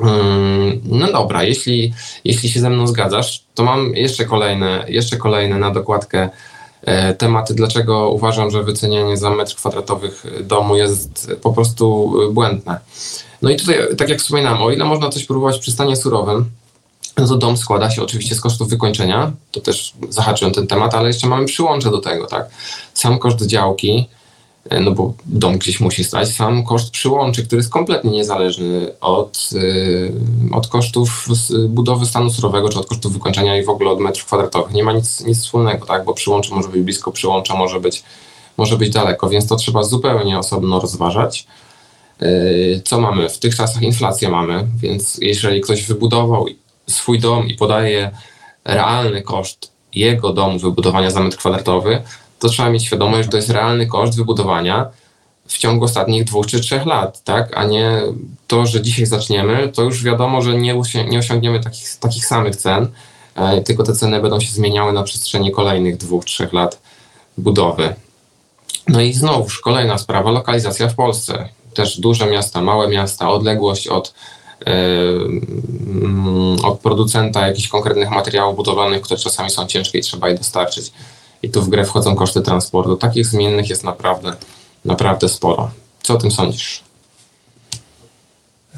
[0.00, 1.94] Mm, no dobra, jeśli,
[2.24, 6.28] jeśli się ze mną zgadzasz, to mam jeszcze kolejne, jeszcze kolejne na dokładkę
[6.82, 12.80] e, tematy, dlaczego uważam, że wycenianie za metr kwadratowych domu jest po prostu błędne.
[13.42, 16.50] No i tutaj, tak jak wspominałem, o ile można coś próbować przy stanie surowym,
[17.18, 21.08] no to dom składa się oczywiście z kosztów wykończenia, to też zahaczyłem ten temat, ale
[21.08, 22.48] jeszcze mamy przyłącze do tego, tak?
[22.94, 24.08] Sam koszt działki,
[24.68, 29.50] E, no bo dom gdzieś musi stać, sam koszt przyłączy, który jest kompletnie niezależny od,
[29.52, 30.12] yy,
[30.52, 31.26] od kosztów
[31.68, 34.72] budowy stanu surowego, czy od kosztów wykończenia i w ogóle od metrów kwadratowych.
[34.72, 38.02] Nie ma nic, nic wspólnego, tak, bo przyłącze może być blisko, przyłącza może być,
[38.56, 41.46] może być daleko, więc to trzeba zupełnie osobno rozważać.
[42.84, 43.28] Co mamy?
[43.28, 46.46] W tych czasach inflację mamy, więc jeżeli ktoś wybudował
[46.88, 48.10] swój dom i podaje
[48.64, 52.02] realny koszt jego domu wybudowania za metr kwadratowy,
[52.38, 54.90] to trzeba mieć świadomość, że to jest realny koszt wybudowania
[55.46, 57.56] w ciągu ostatnich dwóch czy trzech lat, tak?
[57.56, 58.02] A nie
[58.46, 60.74] to, że dzisiaj zaczniemy, to już wiadomo, że nie,
[61.08, 62.88] nie osiągniemy takich, takich samych cen,
[63.34, 66.80] e, tylko te ceny będą się zmieniały na przestrzeni kolejnych dwóch, trzech lat
[67.38, 67.94] budowy.
[68.88, 71.48] No i znowuż kolejna sprawa, lokalizacja w Polsce.
[71.74, 74.14] Też duże miasta, małe miasta, odległość od,
[76.62, 80.92] od producenta jakichś konkretnych materiałów budowlanych, które czasami są ciężkie i trzeba je dostarczyć
[81.42, 82.96] i tu w grę wchodzą koszty transportu.
[82.96, 84.32] Takich zmiennych jest naprawdę,
[84.84, 85.70] naprawdę sporo.
[86.02, 86.87] Co o tym sądzisz?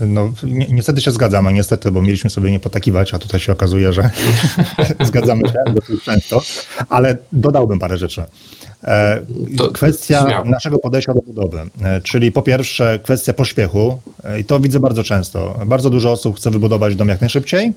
[0.06, 3.92] No, ni niestety się zgadzamy, niestety, bo mieliśmy sobie nie potakiwać, a tutaj się okazuje,
[3.92, 4.10] że
[5.04, 6.42] zgadzamy się dosyć często,
[6.88, 8.24] ale dodałbym parę rzeczy.
[8.84, 9.20] E,
[9.72, 10.44] kwestia śmiało.
[10.44, 15.04] naszego podejścia do budowy, e, czyli po pierwsze kwestia pośpiechu e, i to widzę bardzo
[15.04, 15.60] często.
[15.66, 17.72] Bardzo dużo osób chce wybudować dom jak najszybciej,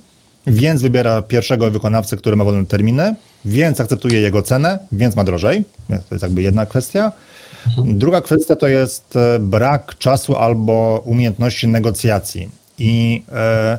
[0.48, 5.64] więc wybiera pierwszego wykonawcę, który ma wolne terminy, więc akceptuje jego cenę, więc ma drożej.
[5.88, 7.12] To jest jakby jedna kwestia.
[7.86, 12.50] Druga kwestia to jest e, brak czasu albo umiejętności negocjacji.
[12.80, 13.78] I e,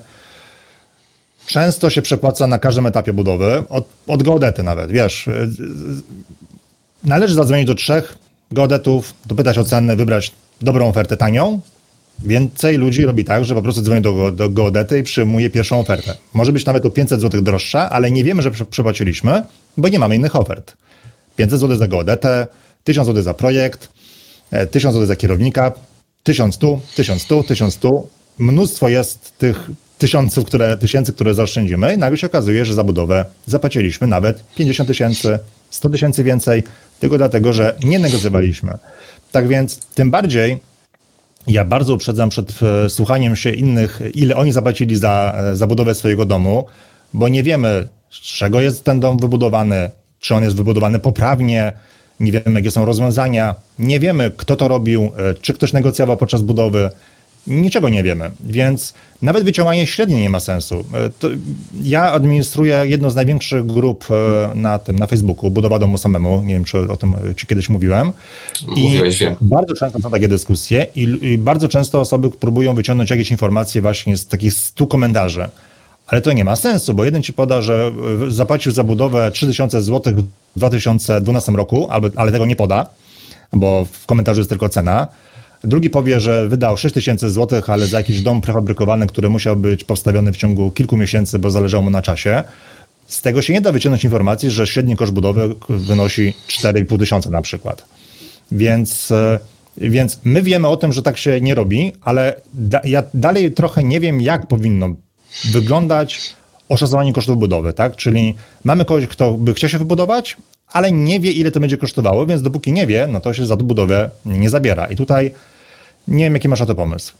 [1.46, 5.28] często się przepłaca na każdym etapie budowy, od, od geodety nawet, wiesz.
[5.28, 5.32] E,
[7.04, 8.18] należy zadzwonić do trzech
[8.52, 11.60] geodetów, dopytać o cenę, wybrać dobrą ofertę tanią,
[12.18, 16.14] Więcej ludzi robi tak, że po prostu dzwoni do, do geodety i przyjmuje pierwszą ofertę.
[16.34, 19.42] Może być nawet o 500 zł droższa, ale nie wiemy, że przepłaciliśmy,
[19.76, 20.76] bo nie mamy innych ofert.
[21.36, 22.46] 500 zł za geodetę,
[22.84, 23.88] 1000 zł za projekt,
[24.70, 25.72] 1000 e, zł za kierownika,
[26.22, 28.08] 1000 tu, 1000 tu, 1000 tu.
[28.38, 33.24] Mnóstwo jest tych tysiąców, które, tysięcy, które zaoszczędzimy i nagle się okazuje, że za budowę
[33.46, 35.38] zapłaciliśmy nawet 50 tysięcy,
[35.70, 36.62] 100 tysięcy więcej,
[37.00, 38.78] tylko dlatego, że nie negocjowaliśmy.
[39.32, 40.60] Tak więc tym bardziej
[41.46, 46.24] ja bardzo uprzedzam przed e, słuchaniem się innych, ile oni zapłacili za e, zabudowę swojego
[46.24, 46.66] domu,
[47.14, 51.72] bo nie wiemy, z czego jest ten dom wybudowany, czy on jest wybudowany poprawnie,
[52.20, 56.42] nie wiemy, jakie są rozwiązania, nie wiemy, kto to robił, e, czy ktoś negocjował podczas
[56.42, 56.90] budowy
[57.46, 60.84] niczego nie wiemy, więc nawet wyciąganie średniej nie ma sensu.
[60.94, 61.28] E, to
[61.82, 66.54] ja administruję jedną z największych grup e, na tym, na Facebooku, Budowa domu samemu, nie
[66.54, 68.12] wiem, czy o tym ci kiedyś mówiłem.
[68.68, 69.36] Mówiłeś, I wiem.
[69.40, 74.16] bardzo często są takie dyskusje i, i bardzo często osoby próbują wyciągnąć jakieś informacje właśnie
[74.16, 75.48] z takich stu komentarzy.
[76.14, 77.92] Ale to nie ma sensu, bo jeden ci poda, że
[78.28, 82.86] zapłacił za budowę 3000 zł w 2012 roku, ale tego nie poda
[83.56, 85.08] bo w komentarzu jest tylko cena.
[85.64, 89.84] Drugi powie, że wydał 6 tysięcy złotych, ale za jakiś dom prefabrykowany, który musiał być
[89.84, 92.42] postawiony w ciągu kilku miesięcy, bo zależało mu na czasie.
[93.06, 97.42] Z tego się nie da wyciągnąć informacji, że średni koszt budowy wynosi 4,5 tysiąca na
[97.42, 97.84] przykład.
[98.52, 99.38] Więc, e,
[99.76, 103.84] więc my wiemy o tym, że tak się nie robi, ale da, ja dalej trochę
[103.84, 104.88] nie wiem, jak powinno
[105.44, 106.34] wyglądać
[106.68, 107.96] oszacowanie kosztów budowy, tak?
[107.96, 110.36] Czyli mamy kogoś, kto by chciał się wybudować,
[110.72, 113.56] ale nie wie, ile to będzie kosztowało, więc dopóki nie wie, no to się za
[113.56, 114.86] budowę nie zabiera.
[114.86, 115.34] I tutaj
[116.08, 117.12] nie wiem, jaki masz na to pomysł.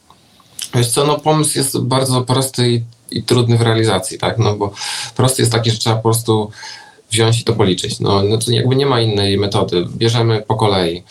[0.75, 4.39] Wiesz co, no pomysł jest bardzo prosty i, i, trudny w realizacji, tak?
[4.39, 4.73] No bo
[5.17, 6.51] prosty jest taki, że trzeba po prostu
[7.11, 8.01] wziąć i to policzyć.
[8.01, 9.87] No, znaczy jakby nie ma innej metody.
[9.97, 11.03] Bierzemy po kolei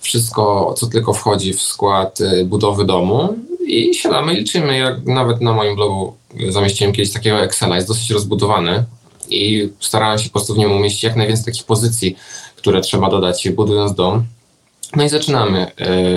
[0.00, 3.34] wszystko, co tylko wchodzi w skład y, budowy domu
[3.66, 4.78] i siadamy i liczymy.
[4.78, 6.16] Jak nawet na moim blogu
[6.48, 8.84] zamieściłem kiedyś takiego Excela, jest dosyć rozbudowany
[9.30, 12.16] i starałem się po prostu w nim umieścić jak najwięcej takich pozycji,
[12.56, 14.24] które trzeba dodać budując dom.
[14.96, 15.66] No i zaczynamy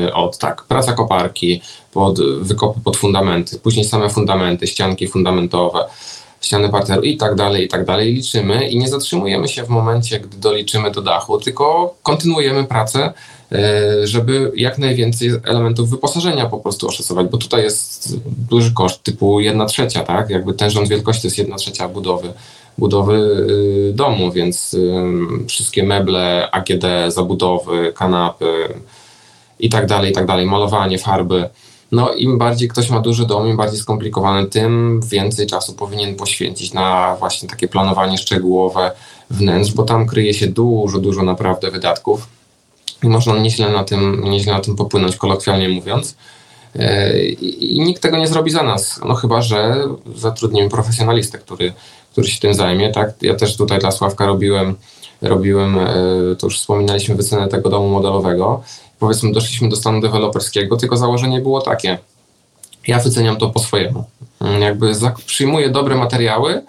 [0.08, 1.62] y, od tak, praca koparki,
[1.94, 5.86] pod wykopy pod fundamenty, później same fundamenty, ścianki fundamentowe,
[6.42, 8.14] ściany parteru i tak dalej, i tak dalej.
[8.14, 13.14] Liczymy i nie zatrzymujemy się w momencie, gdy doliczymy do dachu, tylko kontynuujemy pracę,
[13.52, 18.20] y, żeby jak najwięcej elementów wyposażenia po prostu oszacować, bo tutaj jest
[18.50, 20.30] duży koszt typu 1 trzecia, tak?
[20.30, 22.34] Jakby ten rząd wielkości to jest 1 trzecia budowy
[22.78, 23.14] budowy
[23.90, 24.94] y, domu, więc y,
[25.48, 28.74] wszystkie meble, AGD, zabudowy, kanapy
[29.60, 31.50] i tak dalej, i tak dalej, malowanie, farby.
[31.96, 36.74] No im bardziej ktoś ma duży dom, im bardziej skomplikowany, tym więcej czasu powinien poświęcić
[36.74, 38.92] na właśnie takie planowanie szczegółowe
[39.30, 42.28] wnętrz, bo tam kryje się dużo, dużo naprawdę wydatków
[43.04, 46.16] i można nieźle na tym, nieźle na tym popłynąć, kolokwialnie mówiąc.
[46.76, 51.74] E, I nikt tego nie zrobi za nas, no chyba, że zatrudnimy profesjonalistę, który
[52.16, 53.14] który się tym zajmie, tak?
[53.22, 54.76] Ja też tutaj dla Sławka robiłem,
[55.22, 55.86] robiłem, e,
[56.40, 58.64] to już wspominaliśmy, wycenę tego domu modelowego.
[59.00, 61.98] Powiedzmy, doszliśmy do stanu deweloperskiego, tylko założenie było takie.
[62.88, 64.04] Ja wyceniam to po swojemu.
[64.42, 64.92] Mm, jakby
[65.26, 66.62] przyjmuję dobre materiały,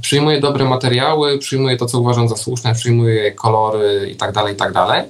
[0.00, 4.56] przyjmuję dobre materiały, przyjmuję to, co uważam za słuszne, przyjmuję kolory i tak dalej, i
[4.56, 5.02] tak dalej.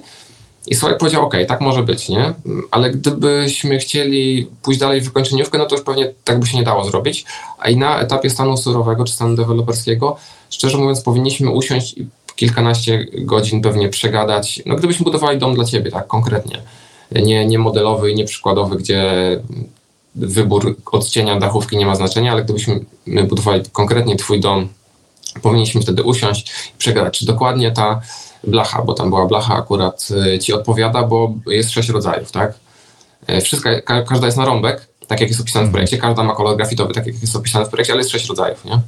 [0.67, 2.33] I Sławek powiedział, ok, tak może być, nie?
[2.71, 6.63] Ale gdybyśmy chcieli pójść dalej w wykończeniówkę, no to już pewnie tak by się nie
[6.63, 7.25] dało zrobić.
[7.59, 10.17] A i na etapie stanu surowego czy stanu deweloperskiego,
[10.49, 14.61] szczerze mówiąc, powinniśmy usiąść i kilkanaście godzin pewnie przegadać.
[14.65, 16.61] No gdybyśmy budowali dom dla ciebie, tak konkretnie.
[17.11, 19.03] Nie, nie modelowy nie przykładowy, gdzie
[20.15, 22.79] wybór odcienia dachówki nie ma znaczenia, ale gdybyśmy
[23.27, 24.67] budowali konkretnie twój dom,
[25.41, 28.01] powinniśmy wtedy usiąść i przegadać, czy dokładnie ta
[28.43, 32.53] blacha, bo tam była blacha akurat y, ci odpowiada, bo jest sześć rodzajów, tak?
[33.29, 36.35] Y, wszystka, ka, każda jest na rąbek, tak jak jest opisane w projekcie, każda ma
[36.35, 38.79] kolor grafitowy, tak jak jest opisane w projekcie, ale jest sześć rodzajów, nie?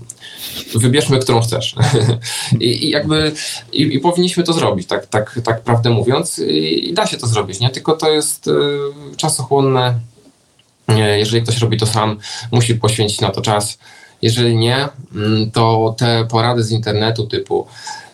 [0.75, 1.75] Wybierzmy, którą chcesz.
[2.60, 3.32] I, I, jakby
[3.73, 6.39] i, i, powinniśmy to zrobić, tak, tak, tak prawdę mówiąc.
[6.39, 7.69] I, I, da się to zrobić, nie?
[7.69, 8.51] Tylko to jest y,
[9.17, 9.99] czasochłonne.
[11.17, 12.17] Jeżeli ktoś robi to sam,
[12.51, 13.77] musi poświęcić na to czas.
[14.21, 17.67] Jeżeli nie, mm, to te porady z internetu typu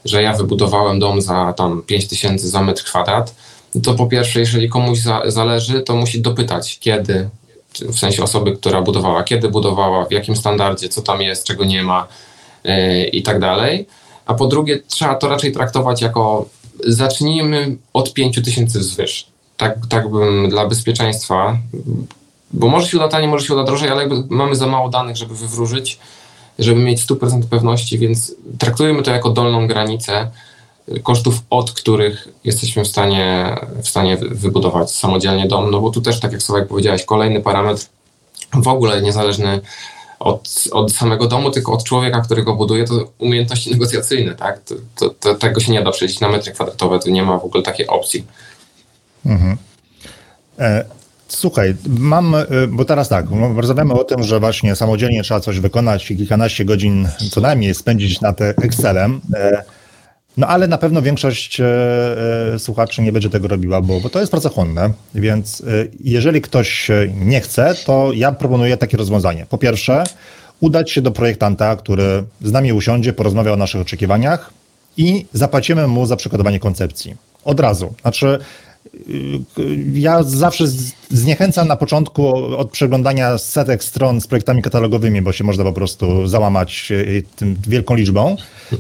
[0.06, 3.36] że ja wybudowałem dom za tam 5 tysięcy za metr kwadrat,
[3.84, 7.30] to po pierwsze, jeżeli komuś za, zależy, to musi dopytać, kiedy,
[7.80, 11.84] w sensie osoby, która budowała, kiedy budowała, w jakim standardzie, co tam jest, czego nie
[11.84, 12.08] ma
[12.64, 13.88] yy, i tak dalej.
[14.26, 16.46] A po drugie, trzeba to raczej traktować jako
[16.88, 19.28] zacznijmy od 5 tysięcy wzwyż.
[19.58, 21.58] Tak, tak bym dla bezpieczeństwa,
[22.52, 25.36] bo może się uda taniej, może się uda drożej, ale mamy za mało danych, żeby
[25.36, 26.00] wywróżyć,
[26.60, 30.32] żeby mieć 100% pewności, więc traktujemy to jako dolną granicę
[31.04, 36.20] kosztów, od których jesteśmy w stanie, w stanie wybudować samodzielnie dom, no bo tu też,
[36.20, 37.86] tak jak sobie powiedziałeś, kolejny parametr
[38.54, 39.62] w ogóle niezależny
[40.20, 44.60] od, od samego domu, tylko od człowieka, który go buduje, to umiejętności negocjacyjne, tak?
[44.64, 47.46] To, to, to, tego się nie da przejść na metry kwadratowe, tu nie ma w
[47.46, 48.26] ogóle takiej opcji.
[49.26, 49.58] Mhm.
[50.60, 50.86] E,
[51.28, 56.12] Słuchaj, mam, y, bo teraz tak, rozmawiamy o tym, że właśnie samodzielnie trzeba coś wykonać
[56.12, 59.22] i kilkanaście godzin co najmniej spędzić na te Excelem.
[60.38, 61.66] E, no ale na pewno większość e,
[62.54, 65.64] e, słuchaczy nie będzie tego robiła, bo, bo to jest pracochłonne, więc
[66.04, 69.46] jeżeli ktoś nie chce, to ja proponuję takie rozwiązanie.
[69.50, 70.04] Po pierwsze,
[70.60, 74.50] udać się do projektanta, który z nami usiądzie, porozmawia o naszych oczekiwaniach
[74.98, 77.16] i zapłacimy mu za przygotowanie koncepcji.
[77.46, 77.94] Od razu.
[78.02, 78.40] Znaczy,
[79.94, 80.64] ja zawsze
[81.10, 86.28] zniechęcam na początku od przeglądania setek stron z projektami katalogowymi, bo się można po prostu
[86.28, 88.36] załamać e, tym wielką liczbą.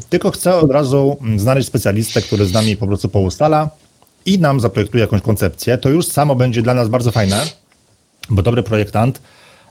[0.10, 3.70] Tylko chcę od razu znaleźć specjalistę, który z nami po prostu poustala
[4.26, 5.78] i nam zaprojektuje jakąś koncepcję.
[5.78, 7.44] To już samo będzie dla nas bardzo fajne,
[8.30, 9.22] bo dobry projektant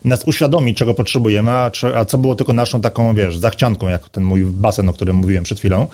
[0.05, 4.25] nas uświadomi, czego potrzebujemy, a, a, co było tylko naszą taką, wiesz, zachcianką, jak ten
[4.25, 5.87] mój basen, o którym mówiłem przed chwilą,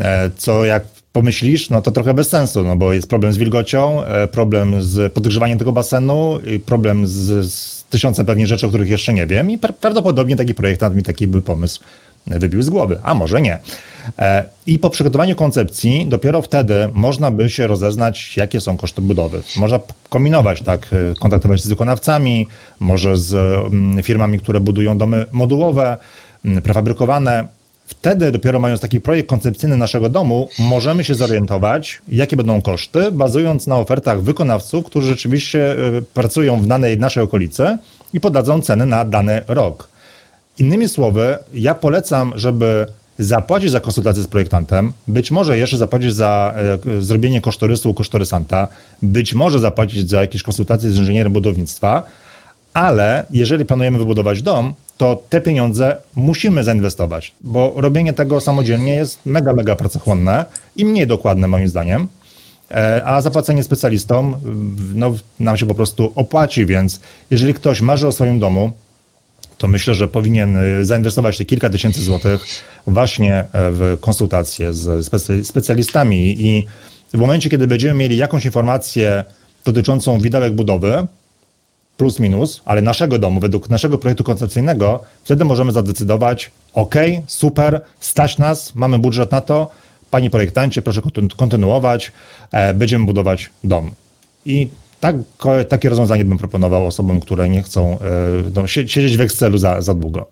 [0.00, 4.04] e, co jak pomyślisz, no to trochę bez sensu, no bo jest problem z wilgocią,
[4.04, 9.12] e, problem z podgrzewaniem tego basenu, problem z, z tysiącem pewnie rzeczy, o których jeszcze
[9.14, 11.80] nie wiem i prawdopodobnie taki projektant mi taki by pomysł
[12.26, 13.58] wybił z głowy, a może nie.
[14.18, 19.42] E, I po przygotowaniu koncepcji dopiero wtedy można by się rozeznać, jakie są koszty budowy.
[19.56, 22.46] Można kombinować, tak, e, kontaktować się z wykonawcami,
[22.80, 25.96] może z mm, firmami, które budują domy modułowe,
[26.44, 27.59] mm, prefabrykowane.
[27.90, 33.66] Wtedy dopiero mając taki projekt koncepcyjny naszego domu, możemy się zorientować, jakie będą koszty, bazując
[33.66, 37.78] na ofertach wykonawców, którzy rzeczywiście e, pracują w danej naszej okolicy
[38.12, 39.88] i podadzą ceny na dany rok.
[40.58, 42.86] Innymi słowy, ja polecam, żeby
[43.18, 46.54] zapłacić za konsultację z projektantem, być może jeszcze zapłacić za
[46.98, 48.68] e, zrobienie kosztorysu u kosztorysanta,
[49.02, 52.02] być może zapłacić za jakieś konsultacje z inżynierem budownictwa,
[52.74, 59.18] ale jeżeli planujemy wybudować dom, to te pieniądze musimy zainwestować, bo robienie tego samodzielnie jest
[59.26, 60.44] mega, mega pracochłonne
[60.76, 62.08] i mniej dokładne moim zdaniem,
[62.70, 64.36] e, a zapłacenie specjalistom
[64.94, 68.72] no, nam się po prostu opłaci, więc jeżeli ktoś marzy o swoim domu,
[69.58, 72.46] to myślę, że powinien y, zainwestować te kilka tysięcy złotych
[72.86, 75.06] właśnie e, w konsultacje z
[75.46, 76.46] specjalistami.
[76.46, 76.66] I
[77.14, 79.24] w momencie, kiedy będziemy mieli jakąś informację
[79.64, 81.06] dotyczącą widełek budowy,
[82.00, 86.94] plus minus, ale naszego domu, według naszego projektu koncepcyjnego, wtedy możemy zadecydować, ok,
[87.26, 89.70] super, stać nas, mamy budżet na to,
[90.10, 91.00] panie projektancie, proszę
[91.36, 92.12] kontynuować,
[92.52, 93.90] e, będziemy budować dom.
[94.46, 94.68] I
[95.00, 95.16] tak,
[95.68, 97.98] takie rozwiązanie bym proponował osobom, które nie chcą e,
[98.54, 100.26] no, siedzieć w Excelu za, za długo.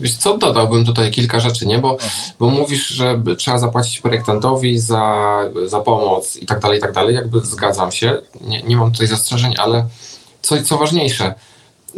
[0.00, 1.78] Wiesz co, dodałbym tutaj kilka rzeczy, nie?
[1.78, 1.96] Bo,
[2.38, 7.14] bo mówisz, że trzeba zapłacić projektantowi za, za pomoc i tak dalej, i tak dalej.
[7.14, 9.86] Jakby zgadzam się, nie, nie mam tutaj zastrzeżeń, ale
[10.46, 11.34] co, co ważniejsze,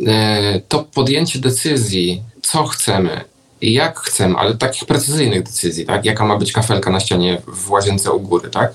[0.07, 3.21] e, to podjęcie decyzji, co chcemy
[3.61, 6.05] i jak chcemy, ale takich precyzyjnych decyzji, tak?
[6.05, 8.73] Jaka ma być kafelka na ścianie w łazience u góry, tak?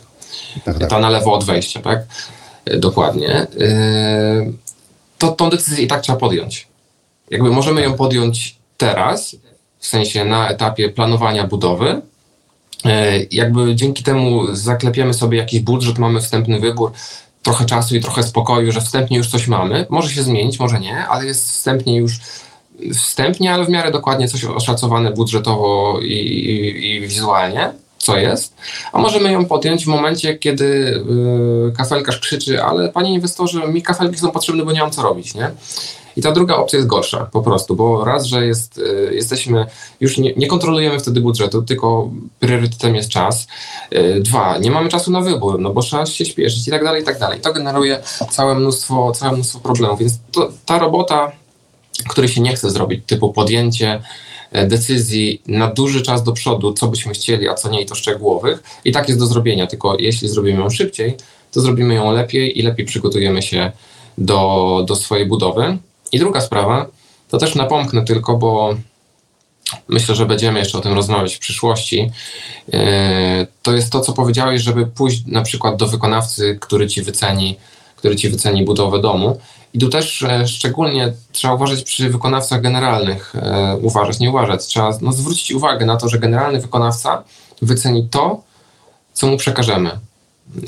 [0.66, 0.90] tak, tak.
[0.90, 2.00] Ta na lewo od wejścia, tak?
[2.78, 4.54] dokładnie, yy,
[5.18, 6.68] to tą decyzję i tak trzeba podjąć.
[7.32, 9.36] Jakby możemy ją podjąć teraz,
[9.80, 12.02] w sensie na etapie planowania budowy.
[13.32, 16.92] Jakby dzięki temu zaklepiemy sobie jakiś budżet, mamy wstępny wybór,
[17.44, 19.86] trochę czasu i trochę spokoju, że wstępnie już coś mamy.
[19.90, 22.20] Może się zmienić, może nie, ale jest wstępnie już
[22.94, 28.56] wstępnie, ale w miarę dokładnie coś oszacowane budżetowo i, i, i wizualnie co jest,
[28.94, 30.66] a możemy ją podjąć w momencie, kiedy
[31.66, 35.36] yy, kafelkarz krzyczy, ale panie inwestorze, mi kafelki są potrzebne, bo nie mam co robić,
[35.36, 35.52] nie?
[36.18, 39.66] I ta druga opcja jest gorsza po prostu, bo raz, że jest, y, jesteśmy,
[40.00, 43.48] już nie, nie, kontrolujemy wtedy budżetu, tylko priorytetem jest czas.
[43.94, 47.02] Y, dwa, nie mamy czasu na wybór, no bo trzeba się śpieszyć i tak dalej,
[47.02, 47.42] i tak dalej.
[47.42, 51.32] To generuje całe mnóstwo, całe mnóstwo problemów, więc to, ta robota,
[52.10, 54.02] której się nie chce zrobić, typu podjęcie
[54.54, 57.96] E, decyzji na duży czas do przodu, co byśmy chcieli, a co nie, i to
[57.96, 58.64] szczegółowych.
[58.86, 61.18] I tak jest do zrobienia, tylko jeśli zrobimy ją szybciej,
[61.52, 63.72] to zrobimy ją lepiej i lepiej przygotujemy się
[64.18, 65.78] do, do swojej budowy.
[66.14, 66.86] I druga sprawa,
[67.30, 68.76] to też napomknę tylko, bo
[69.88, 72.12] myślę, że będziemy jeszcze o tym rozmawiać w przyszłości.
[72.74, 77.58] E, to jest to, co powiedziałeś, żeby pójść na przykład do wykonawcy, który ci wyceni,
[77.96, 79.40] który ci wyceni budowę domu
[79.74, 84.66] i tu też e, szczególnie trzeba uważać przy wykonawcach generalnych, e, uważać, nie uważać.
[84.66, 87.24] Trzeba no, zwrócić uwagę na to, że generalny wykonawca
[87.62, 88.42] wyceni to,
[89.14, 90.00] co mu przekażemy.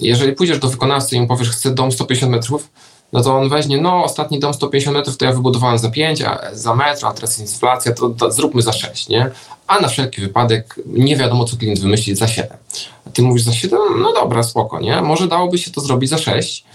[0.02, 2.70] Jeżeli pójdziesz do wykonawcy i mu powiesz, chcę dom 150 metrów,
[3.16, 6.40] no to on weźmie, no ostatni dom 150 metrów to ja wybudowałem za 5, a
[6.54, 9.32] za metr, a teraz inflacja, to, to zróbmy za 6, nie?
[9.68, 12.58] A na wszelki wypadek nie wiadomo, co klient wymyśli za 7.
[13.08, 15.02] A ty mówisz za 7, no dobra, spoko, nie?
[15.02, 16.66] Może dałoby się to zrobić za 6,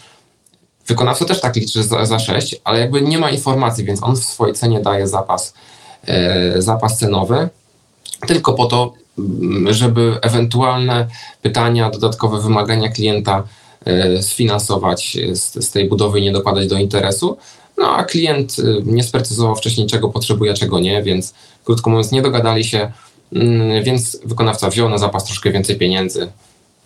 [0.90, 4.24] Wykonawca też tak liczy za, za 6, ale jakby nie ma informacji, więc on w
[4.24, 5.54] swojej cenie daje zapas,
[6.06, 7.48] e, zapas cenowy,
[8.26, 11.06] tylko po to, mm, żeby ewentualne
[11.42, 13.42] pytania, dodatkowe wymagania klienta
[14.20, 17.36] sfinansować z, z tej budowy i nie dokładać do interesu.
[17.78, 22.22] No a klient e, nie sprecyzował wcześniej, czego potrzebuje, czego nie, więc krótko mówiąc, nie
[22.22, 22.92] dogadali się,
[23.32, 26.32] mm, więc wykonawca wziął na zapas troszkę więcej pieniędzy,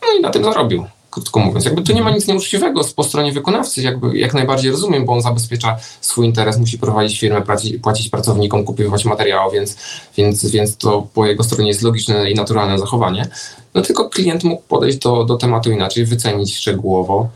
[0.02, 1.64] no i na tym zarobił krótko mówiąc.
[1.64, 5.22] Jakby tu nie ma nic nieuczciwego po stronie wykonawcy, jakby jak najbardziej rozumiem, bo on
[5.22, 7.42] zabezpiecza swój interes, musi prowadzić firmę,
[7.82, 9.76] płacić, pracownikom, kupować materiał, więc,
[10.16, 13.28] więc, więc to po jego stronie jest logiczne i naturalne zachowanie.
[13.74, 17.28] No tylko klient mógł podejść do, do tematu inaczej, wycenić szczegółowo,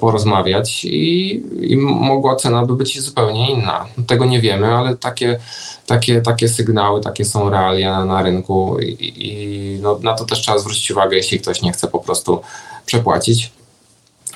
[0.00, 3.86] porozmawiać i, i mogła cena by być zupełnie inna.
[4.06, 5.38] Tego nie wiemy, ale takie
[5.86, 10.58] takie, takie sygnały, takie są realia na rynku i, i no, na to też trzeba
[10.58, 12.40] zwrócić uwagę, jeśli ktoś nie chce po prostu
[12.86, 13.52] przepłacić.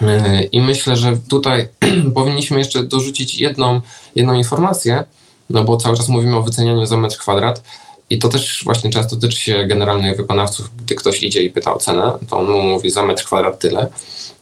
[0.03, 1.68] E, I myślę, że tutaj
[2.14, 3.81] powinniśmy jeszcze dorzucić jedną,
[4.14, 5.05] jedną informację,
[5.51, 7.62] no bo cały czas mówimy o wycenianiu za metr kwadrat.
[8.11, 11.79] I to też właśnie często tyczy się generalnych wykonawców, gdy ktoś idzie i pyta o
[11.79, 13.89] cenę, to on mu mówi za metr kwadrat tyle.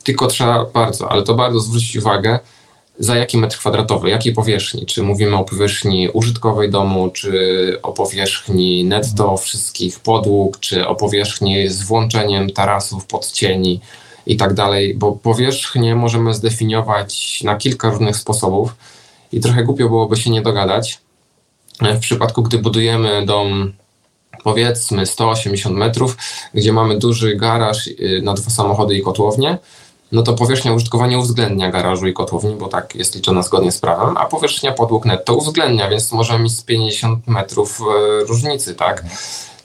[0.05, 2.39] Tylko trzeba bardzo, ale to bardzo zwrócić uwagę,
[2.99, 4.87] za jaki metr kwadratowy, jakiej powierzchni.
[4.87, 11.69] Czy mówimy o powierzchni użytkowej domu, czy o powierzchni netto wszystkich podłóg, czy o powierzchni
[11.69, 13.81] z włączeniem tarasów, podcieni
[14.27, 18.75] i tak dalej, bo powierzchnię możemy zdefiniować na kilka różnych sposobów
[19.33, 20.99] i trochę głupio byłoby się nie dogadać.
[21.81, 23.73] W przypadku, gdy budujemy dom
[24.43, 26.17] powiedzmy 180 metrów,
[26.55, 29.59] gdzie mamy duży garaż y, na dwa samochody i kotłownię,
[30.13, 34.17] no to powierzchnia użytkowania uwzględnia garażu i kotłowni, bo tak jest liczona zgodnie z prawem,
[34.17, 39.05] a powierzchnia podłóg netto uwzględnia, więc możemy mieć z 50 metrów e, różnicy, tak?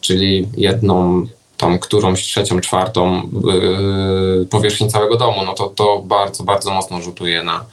[0.02, 1.26] Czyli jedną
[1.58, 7.44] tą którąś trzecią, czwartą yy, powierzchni całego domu, no to to bardzo, bardzo mocno rzutuje
[7.44, 7.66] na,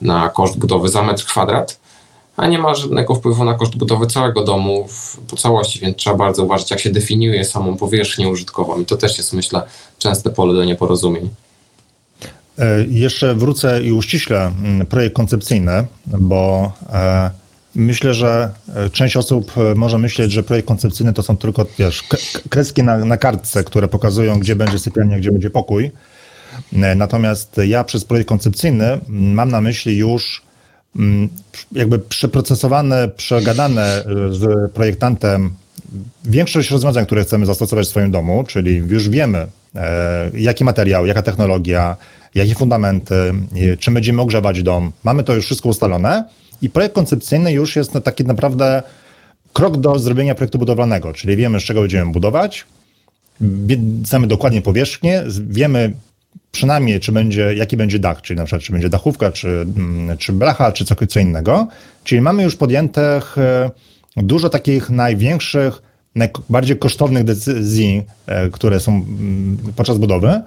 [0.00, 1.79] na koszt budowy za metr kwadrat,
[2.40, 6.16] a nie ma żadnego wpływu na koszt budowy całego domu w, po całości, więc trzeba
[6.16, 9.62] bardzo uważać, jak się definiuje samą powierzchnię użytkową i to też jest, myślę,
[9.98, 11.30] częste pole do nieporozumień.
[12.58, 17.30] E, jeszcze wrócę i uściślę mm, projekt koncepcyjny, bo e,
[17.74, 22.04] myślę, że e, część osób może myśleć, że projekt koncepcyjny to są tylko wiesz,
[22.50, 25.90] kreski na, na kartce, które pokazują, gdzie będzie sypialnia, gdzie będzie pokój.
[26.96, 30.49] Natomiast ja przez projekt koncepcyjny mm, mam na myśli już
[31.72, 35.54] jakby przeprocesowane, przegadane z projektantem
[36.24, 39.46] większość rozwiązań, które chcemy zastosować w swoim domu, czyli już wiemy,
[40.34, 41.96] jaki materiał, jaka technologia,
[42.34, 43.14] jakie fundamenty,
[43.78, 44.92] czym będziemy ogrzewać dom.
[45.04, 46.24] Mamy to już wszystko ustalone
[46.62, 48.82] i projekt koncepcyjny już jest taki naprawdę
[49.52, 52.64] krok do zrobienia projektu budowlanego, czyli wiemy, z czego będziemy budować,
[54.04, 55.92] znamy dokładnie powierzchnię, wiemy
[56.52, 60.32] przynajmniej, czy będzie, jaki będzie dach, czyli na przykład, czy będzie dachówka, czy, mm, czy
[60.32, 61.68] blacha, czy coś co innego.
[62.04, 63.70] Czyli mamy już podjętych e,
[64.16, 65.82] dużo takich największych,
[66.14, 70.42] najbardziej kosztownych decyzji, e, które są mm, podczas budowy.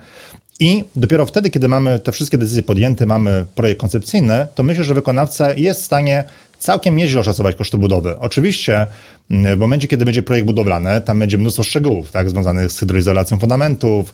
[0.60, 4.93] I dopiero wtedy, kiedy mamy te wszystkie decyzje podjęte, mamy projekt koncepcyjny, to myślę, że
[4.93, 6.24] wykonawca jest w stanie
[6.60, 8.20] całkiem nieźle oszacować koszty budowy.
[8.20, 8.88] Oczywiście
[9.32, 13.39] mm, w momencie, kiedy będzie projekt budowlany, tam będzie mnóstwo szczegółów, tak, związanych z hydroizolacją
[13.39, 14.14] fundamentów,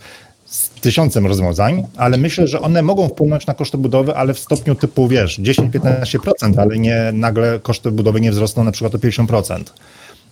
[0.50, 4.76] z tysiącem rozwiązań, ale myślę, że one mogą wpłynąć na koszty budowy, ale w stopniu
[4.76, 9.64] typu, wiesz, 10-15%, ale nie nagle koszty budowy nie wzrosną na przykład o 50%.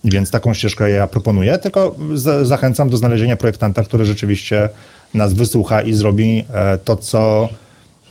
[0.04, 1.96] Więc taką ścieżkę ja proponuję, tylko
[2.42, 4.68] zachęcam do znalezienia projektanta, który rzeczywiście
[5.14, 7.48] nas wysłucha i zrobi e, to, co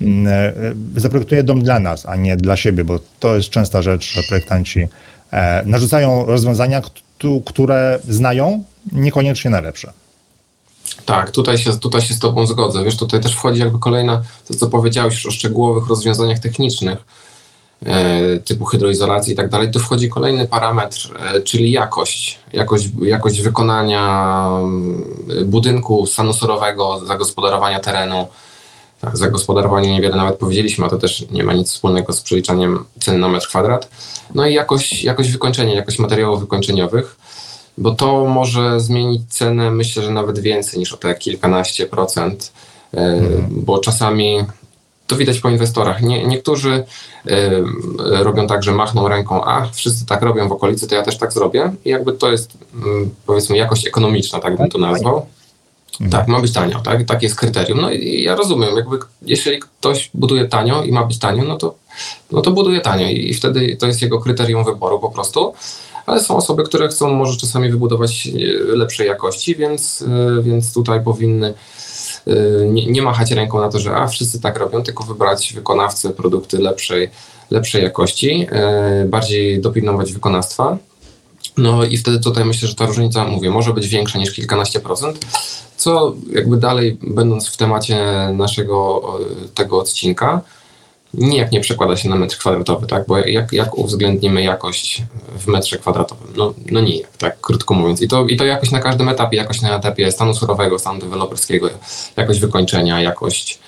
[0.02, 4.14] mm, e, zaprojektuje dom dla nas, a nie dla siebie, bo to jest częsta rzecz,
[4.14, 4.88] że projektanci
[5.32, 6.82] e, narzucają rozwiązania,
[7.46, 9.94] które znają, niekoniecznie najlepsze.
[11.08, 12.84] Tak, tutaj się, tutaj się z Tobą zgodzę.
[12.84, 16.98] Wiesz, tutaj też wchodzi jakby kolejna, to co powiedziałeś o szczegółowych rozwiązaniach technicznych,
[18.46, 21.10] typu hydroizolacji i tak dalej, tu wchodzi kolejny parametr,
[21.44, 22.40] czyli jakość.
[22.54, 24.50] Jakość, jakość wykonania
[25.46, 28.28] budynku sanusorowego, zagospodarowania terenu.
[29.02, 33.18] Tak, zagospodarowanie niewiele nawet powiedzieliśmy, a to też nie ma nic wspólnego z przeliczaniem ceny
[33.18, 33.90] na metr kwadrat.
[34.36, 37.18] No i jakość, jakość wykończenia, jakość materiałów wykończeniowych,
[37.78, 42.52] bo to może zmienić cenę, myślę, że nawet więcej niż o te kilkanaście procent,
[42.94, 43.48] mhm.
[43.50, 44.46] bo czasami
[45.08, 46.02] to widać po inwestorach.
[46.02, 46.84] Nie, niektórzy
[47.26, 47.34] y,
[48.00, 51.34] robią tak, że machną ręką, a wszyscy tak robią w okolicy, to ja też tak
[51.34, 51.74] zrobię.
[51.86, 52.58] I jakby to jest y,
[53.26, 55.26] powiedzmy jakość ekonomiczna, tak bym to nazwał.
[56.02, 56.12] Mhm.
[56.12, 57.06] Tak, ma być tanio, tak?
[57.06, 57.82] Tak jest kryterium.
[57.82, 61.76] No i ja rozumiem, jakby jeżeli ktoś buduje tanio i ma być tanio, no to,
[62.32, 65.54] no to buduje tanio i wtedy to jest jego kryterium wyboru po prostu.
[66.08, 71.04] Ale są osoby, które chcą może czasami wybudować y, lepszej jakości, więc, y, więc tutaj
[71.04, 71.54] powinny
[72.28, 76.10] Y, nie, nie machać ręką na to, że a wszyscy tak robią, tylko wybrać wykonawcę,
[76.10, 77.10] produkty lepszej,
[77.52, 78.48] lepszej jakości,
[79.06, 80.78] bardziej dopilnować wykonawstwa.
[81.58, 85.26] No i wtedy tutaj myślę, że ta różnica, mówię, może być większa niż kilkanaście procent,
[85.78, 87.98] co jakby dalej, będąc w temacie
[88.34, 89.04] naszego
[89.54, 90.42] tego odcinka,
[91.18, 93.08] nijak nie przekłada się na metr kwadratowy, tak?
[93.08, 95.04] Bo jak, jak uwzględnimy jakość
[95.40, 96.28] w metrze kwadratowym?
[96.36, 98.02] No, no nijak, tak krótko mówiąc.
[98.02, 101.70] I to, I to jakość na każdym etapie, jakość na etapie stanu surowego, stanu deweloperskiego,
[102.18, 103.60] jakość wykończenia, jakość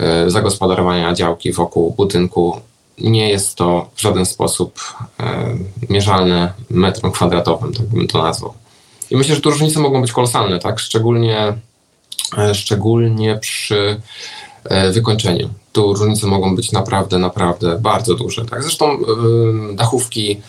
[0.00, 2.60] e, zagospodarowania działki wokół budynku.
[2.98, 4.80] Nie jest to w żaden sposób
[5.20, 5.56] e,
[5.88, 8.54] mierzalne metrem kwadratowym, tak bym to nazwał.
[9.10, 10.80] I myślę, że tu różnice mogą być kolosalne, tak?
[10.80, 11.52] Szczególnie,
[12.38, 14.00] e, szczególnie przy
[14.92, 18.44] wykończeniu tu różnice mogą być naprawdę, naprawdę bardzo duże.
[18.44, 18.62] Tak?
[18.62, 20.40] Zresztą yy, dachówki,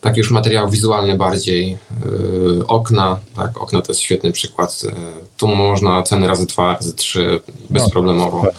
[0.00, 4.82] takie już materiał wizualny bardziej, yy, okna, tak, okna to jest świetny przykład.
[4.82, 4.92] Yy,
[5.36, 8.42] tu można ceny razy dwa, razy trzy bezproblemowo.
[8.42, 8.50] No,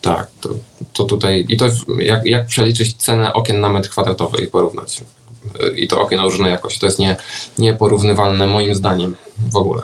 [0.00, 0.48] tak, to,
[0.92, 1.66] to tutaj i to
[1.98, 5.00] jak, jak przeliczyć cenę okien na metr kwadratowy i porównać.
[5.76, 6.80] i to okien o różnej jakości.
[6.80, 7.16] To jest nie,
[7.58, 9.16] nieporównywalne moim zdaniem
[9.52, 9.82] w ogóle.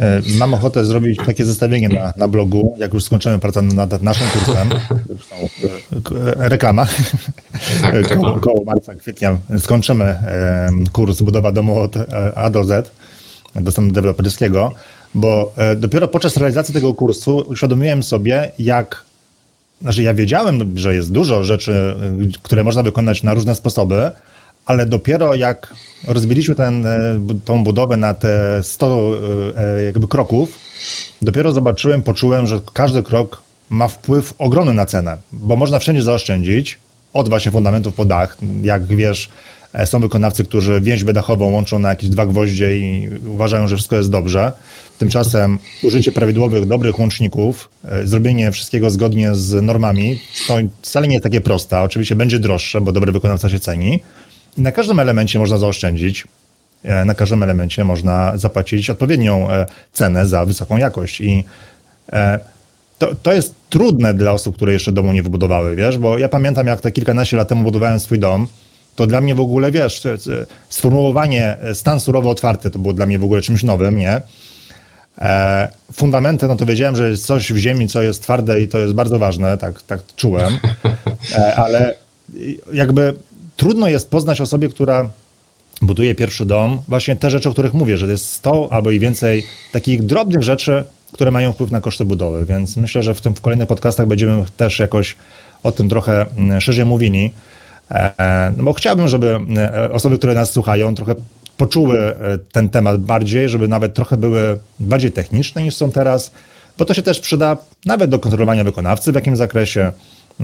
[0.00, 4.26] E, mam ochotę zrobić takie zestawienie na, na blogu, jak już skończymy pracę nad naszym
[4.28, 4.70] kursem.
[6.26, 6.86] E, reklama.
[7.82, 10.18] Tak, koło, koło marca, kwietnia skończymy
[10.92, 11.94] kurs budowa domu od
[12.34, 12.90] A do Z
[13.54, 14.72] do stanu deweloperskiego,
[15.14, 19.04] bo dopiero podczas realizacji tego kursu uświadomiłem sobie, jak
[19.82, 21.96] znaczy ja wiedziałem, że jest dużo rzeczy,
[22.42, 24.10] które można wykonać na różne sposoby,
[24.66, 25.74] ale dopiero jak
[26.08, 29.12] rozbiliśmy ten, e, tą budowę na te 100
[29.56, 30.58] e, jakby kroków,
[31.22, 36.78] dopiero zobaczyłem, poczułem, że każdy krok ma wpływ ogromny na cenę, bo można wszędzie zaoszczędzić,
[37.12, 38.36] od właśnie fundamentów po dach.
[38.62, 39.28] Jak wiesz,
[39.72, 43.96] e, są wykonawcy, którzy więźbę dachową łączą na jakieś dwa gwoździe i uważają, że wszystko
[43.96, 44.52] jest dobrze.
[44.98, 47.68] Tymczasem użycie prawidłowych, dobrych łączników,
[48.04, 51.80] zrobienie wszystkiego zgodnie z normami, to wcale nie jest takie proste.
[51.80, 54.00] Oczywiście będzie droższe, bo dobry wykonawca się ceni,
[54.56, 56.24] na każdym elemencie można zaoszczędzić.
[56.84, 61.20] E, na każdym elemencie można zapłacić odpowiednią e, cenę za wysoką jakość.
[61.20, 61.44] I
[62.12, 62.38] e,
[62.98, 66.66] to, to jest trudne dla osób, które jeszcze domu nie wybudowały, wiesz, bo ja pamiętam,
[66.66, 68.46] jak te kilkanaście lat temu budowałem swój dom,
[68.96, 70.02] to dla mnie w ogóle, wiesz,
[70.68, 74.20] sformułowanie stan surowo otwarty to było dla mnie w ogóle czymś nowym, nie?
[75.92, 78.94] fundamenty, no to wiedziałem, że jest coś w ziemi, co jest twarde i to jest
[78.94, 80.58] bardzo ważne, tak, tak czułem,
[81.56, 81.94] ale
[82.72, 83.14] jakby
[83.62, 85.10] trudno jest poznać osobie, która
[85.82, 89.44] buduje pierwszy dom, właśnie te rzeczy, o których mówię, że jest 100 albo i więcej
[89.72, 93.40] takich drobnych rzeczy, które mają wpływ na koszty budowy, więc myślę, że w tym w
[93.40, 95.16] kolejnych podcastach będziemy też jakoś
[95.62, 97.30] o tym trochę mm, szerzej mówili,
[97.90, 101.14] e, e, no bo chciałbym, żeby e, osoby, które nas słuchają, trochę
[101.56, 102.16] poczuły
[102.52, 106.32] ten temat bardziej, żeby nawet trochę były bardziej techniczne niż są teraz,
[106.78, 107.56] bo to się też przyda
[107.86, 109.92] nawet do kontrolowania wykonawcy, w jakim zakresie,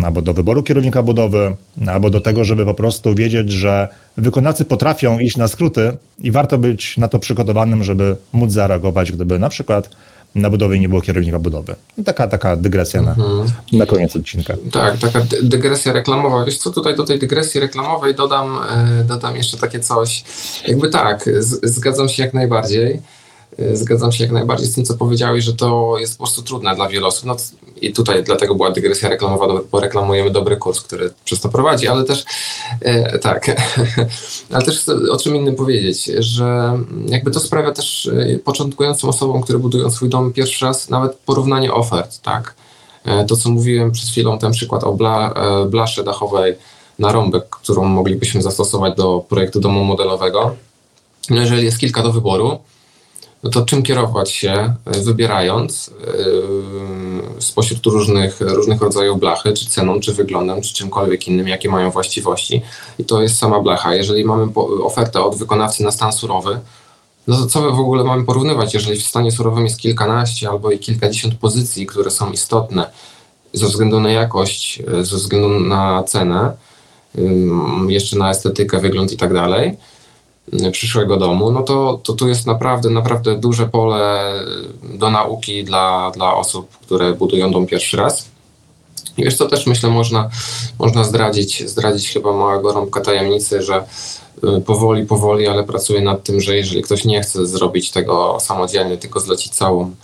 [0.03, 5.19] albo do wyboru kierownika budowy, albo do tego, żeby po prostu wiedzieć, że wykonawcy potrafią
[5.19, 9.91] iść na skróty i warto być na to przygotowanym, żeby móc zareagować, gdyby na przykład
[10.35, 11.75] na budowie nie było kierownika budowy.
[12.05, 13.47] Taka, taka dygresja na, mhm.
[13.73, 14.55] na koniec odcinka.
[14.73, 16.45] Tak, taka dygresja reklamowa.
[16.45, 20.25] Wiesz co, tutaj do tej dygresji reklamowej dodam, e, dodam jeszcze takie coś.
[20.69, 21.31] Jakby tak,
[21.63, 23.01] zgadzam się jak najbardziej.
[23.59, 26.75] E, zgadzam się jak najbardziej z tym, co powiedziałeś, że to jest po prostu trudne
[26.75, 27.25] dla wielu osób.
[27.25, 27.37] No
[27.81, 32.05] I tutaj dlatego była dygresja reklamowa, bo reklamujemy dobry kurs, który przez to prowadzi, ale
[32.05, 32.25] też
[32.81, 33.57] e, tak,
[34.53, 39.43] ale też chcę o czym innym powiedzieć, że jakby to sprawia też e, początkującym osobom,
[39.43, 42.55] które budują swój dom pierwszy raz, nawet porównanie ofert, tak.
[43.05, 46.55] E, to, co mówiłem przed chwilą, ten przykład o bla, e, blaszy dachowej
[46.99, 50.55] na rąbek, którą moglibyśmy zastosować do projektu domu modelowego.
[51.31, 52.59] No jeżeli jest kilka do wyboru,
[53.43, 55.91] no to czym kierować się, e, wybierając
[57.37, 61.91] yy, spośród różnych, różnych rodzajów blachy, czy ceną, czy wyglądem, czy czymkolwiek innym, jakie mają
[61.91, 62.63] właściwości.
[62.99, 63.95] I to jest sama blacha.
[63.95, 64.53] Jeżeli mamy
[64.85, 66.61] ofertę od wykonawcy na stan surowy,
[67.27, 70.79] no to co w ogóle mamy porównywać, jeżeli w stanie surowym jest kilkanaście albo i
[70.79, 72.91] kilkadziesiąt pozycji, które są istotne
[73.53, 76.57] ze względu na jakość, e, ze względu na cenę,
[77.89, 79.77] jeszcze na estetykę, wygląd i tak dalej,
[80.73, 84.33] przyszłego domu, no to, to tu jest naprawdę, naprawdę duże pole
[84.95, 88.29] do nauki dla, dla osób, które budują dom pierwszy raz.
[89.19, 90.31] I wiesz co, też myślę, można,
[90.79, 93.85] można zdradzić, zdradzić chyba małego rąbka tajemnicy, że
[94.59, 98.99] y, powoli, powoli, ale pracuję nad tym, że jeżeli ktoś nie chce zrobić tego samodzielnie,
[98.99, 99.95] tylko zlecić całą,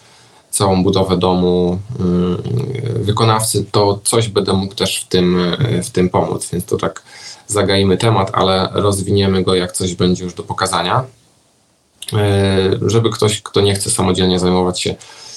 [0.51, 6.09] całą budowę domu y, wykonawcy, to coś będę mógł też w tym, y, w tym
[6.09, 6.49] pomóc.
[6.53, 7.03] Więc to tak
[7.47, 11.05] zagaimy temat, ale rozwiniemy go, jak coś będzie już do pokazania.
[12.13, 14.95] E, żeby ktoś, kto nie chce samodzielnie zajmować się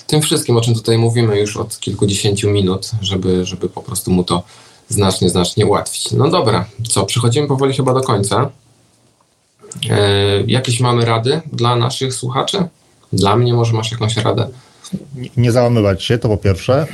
[0.08, 4.24] tym wszystkim, o czym tutaj mówimy już od kilkudziesięciu minut, żeby, żeby po prostu mu
[4.24, 4.44] to
[4.90, 6.12] znacznie, znacznie ułatwić.
[6.12, 8.50] No dobra, co, przechodzimy powoli chyba do końca.
[9.90, 10.00] E,
[10.48, 12.68] jakieś mamy rady dla naszych słuchaczy?
[13.14, 14.48] Dla mnie może masz jakąś radę?
[15.38, 16.86] Nie załamywać się, to po pierwsze.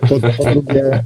[0.00, 1.04] Po, po drugie,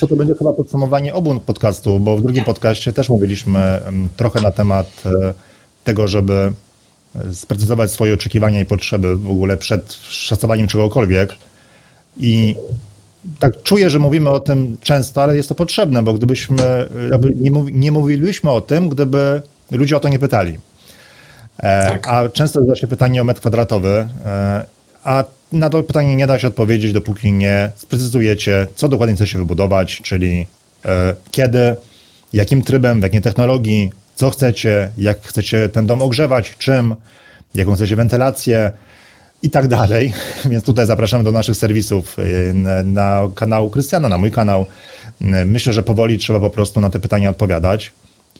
[0.00, 3.80] to, to będzie chyba podsumowanie obu podcastów, bo w drugim podcaście też mówiliśmy
[4.16, 5.34] trochę na temat e,
[5.84, 6.52] tego, żeby
[7.14, 11.34] e, sprecyzować swoje oczekiwania i potrzeby w ogóle przed szacowaniem czegokolwiek.
[12.16, 12.56] I
[13.38, 16.88] tak czuję, że mówimy o tym często, ale jest to potrzebne, bo gdybyśmy
[17.36, 20.58] nie, mówi, nie mówiliśmy o tym, gdyby ludzie o to nie pytali.
[21.58, 22.08] E, tak.
[22.08, 24.08] A często zada się pytanie o metr kwadratowy,
[25.04, 30.00] a na to pytanie nie da się odpowiedzieć, dopóki nie sprecyzujecie, co dokładnie chcecie wybudować,
[30.02, 30.46] czyli
[30.84, 31.76] e, kiedy,
[32.32, 36.94] jakim trybem, w jakiej technologii, co chcecie, jak chcecie ten dom ogrzewać, czym,
[37.54, 38.72] jaką chcecie wentylację
[39.42, 40.12] i tak dalej.
[40.50, 44.66] Więc tutaj zapraszamy do naszych serwisów e, na, na kanał Krystiana, na mój kanał.
[45.20, 47.92] E, myślę, że powoli trzeba po prostu na te pytania odpowiadać.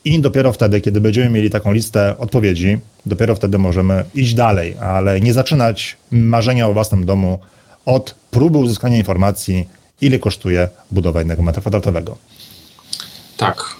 [0.05, 5.21] I dopiero wtedy, kiedy będziemy mieli taką listę odpowiedzi, dopiero wtedy możemy iść dalej, ale
[5.21, 7.39] nie zaczynać marzenia o własnym domu
[7.87, 9.69] od próby uzyskania informacji,
[10.01, 12.17] ile kosztuje budowa jednego metra kwadratowego.
[13.37, 13.77] Tak.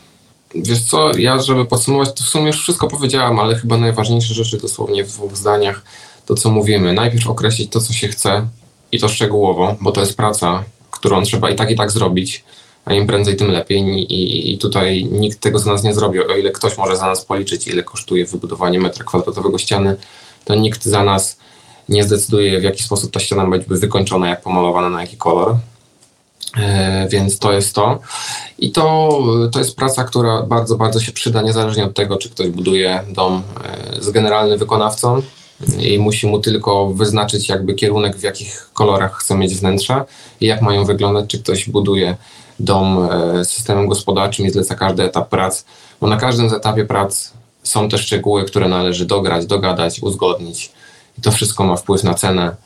[0.55, 4.59] Wiesz co, ja żeby podsumować, to w sumie już wszystko powiedziałam, ale chyba najważniejsze rzeczy
[4.59, 5.83] dosłownie w dwóch zdaniach
[6.27, 6.93] to, co mówimy.
[6.93, 8.49] Najpierw określić to, co się chce
[8.93, 12.45] i to szczegółowo, bo to jest praca, którą trzeba i tak, i tak zrobić,
[12.89, 13.81] a im prędzej, tym lepiej.
[14.13, 16.19] I, i tutaj nikt tego za nas nie zrobi.
[16.21, 19.97] O ile ktoś może za nas policzyć, ile kosztuje wybudowanie metra kwadratowego ściany,
[20.45, 21.39] to nikt za nas
[21.89, 25.57] nie zdecyduje, w jaki sposób ta ściana będzie wykończona, jak pomalowana, na jaki kolor.
[26.57, 27.99] E, więc to jest to.
[28.59, 29.19] I to,
[29.53, 33.43] to jest praca, która bardzo, bardzo się przyda, niezależnie od tego, czy ktoś buduje dom
[33.65, 35.23] e, z generalnym wykonawcą
[35.81, 40.05] i musi mu tylko wyznaczyć jakby kierunek, w jakich kolorach chce mieć wnętrza
[40.41, 42.17] i jak mają wyglądać, czy ktoś buduje
[42.61, 45.65] dom e, z systemem gospodarczym i zleca każdy etap prac,
[46.01, 47.33] bo na każdym etapie prac
[47.63, 50.73] są te szczegóły, które należy dograć, dogadać, uzgodnić
[51.19, 52.57] i to wszystko ma wpływ na cenę.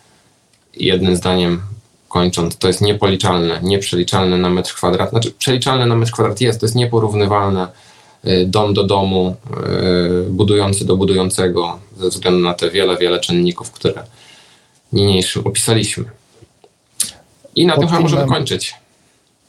[0.77, 1.63] Jednym zdaniem
[2.09, 5.11] kończąc, to jest niepoliczalne, nieprzeliczalne na metr kwadrat.
[5.11, 7.69] Znaczy, przeliczalne na metr kwadrat jest, to jest nieporównywalne
[8.27, 9.37] y, dom do domu,
[10.27, 14.03] y, budujący do budującego, ze względu na te wiele, wiele czynników, które
[14.93, 16.05] niniejszym opisaliśmy.
[17.55, 18.75] I na pod tym chyba możemy kończyć.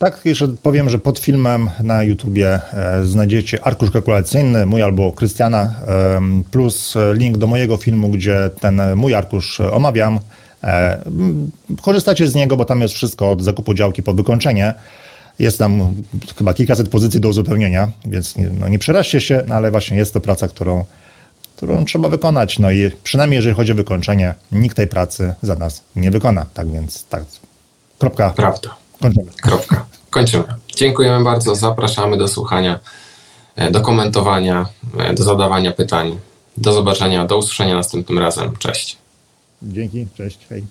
[0.04, 5.76] Tak, jeszcze powiem, że pod filmem na YouTubie e, znajdziecie arkusz kalkulacyjny, mój albo Krystiana,
[5.88, 10.20] e, plus link do mojego filmu, gdzie ten mój arkusz omawiam.
[10.64, 11.04] E,
[11.82, 14.74] korzystacie z niego, bo tam jest wszystko od zakupu działki po wykończenie.
[15.40, 15.94] Jest tam
[16.38, 20.14] chyba kilkaset pozycji do uzupełnienia, więc nie, no nie przeraźcie się, no ale właśnie jest
[20.14, 20.86] to praca, którą,
[21.56, 22.60] którą trzeba wykonać.
[22.60, 26.46] No i przynajmniej jeżeli chodzi o wykończenie, nikt tej pracy za nas nie wykona.
[26.54, 27.24] Tak więc tak.
[28.00, 28.30] Kropka.
[28.30, 28.83] Prawda.
[29.04, 29.32] Kończymy.
[29.42, 29.86] Kropka.
[30.10, 30.44] Kończymy.
[30.76, 31.56] Dziękujemy bardzo.
[31.56, 32.80] Zapraszamy do słuchania,
[33.56, 34.66] e, do komentowania,
[34.98, 36.20] e, do zadawania pytań.
[36.58, 38.58] Do zobaczenia, do usłyszenia następnym razem.
[38.58, 38.98] Cześć.
[39.62, 40.64] Dzięki, cześć, hej.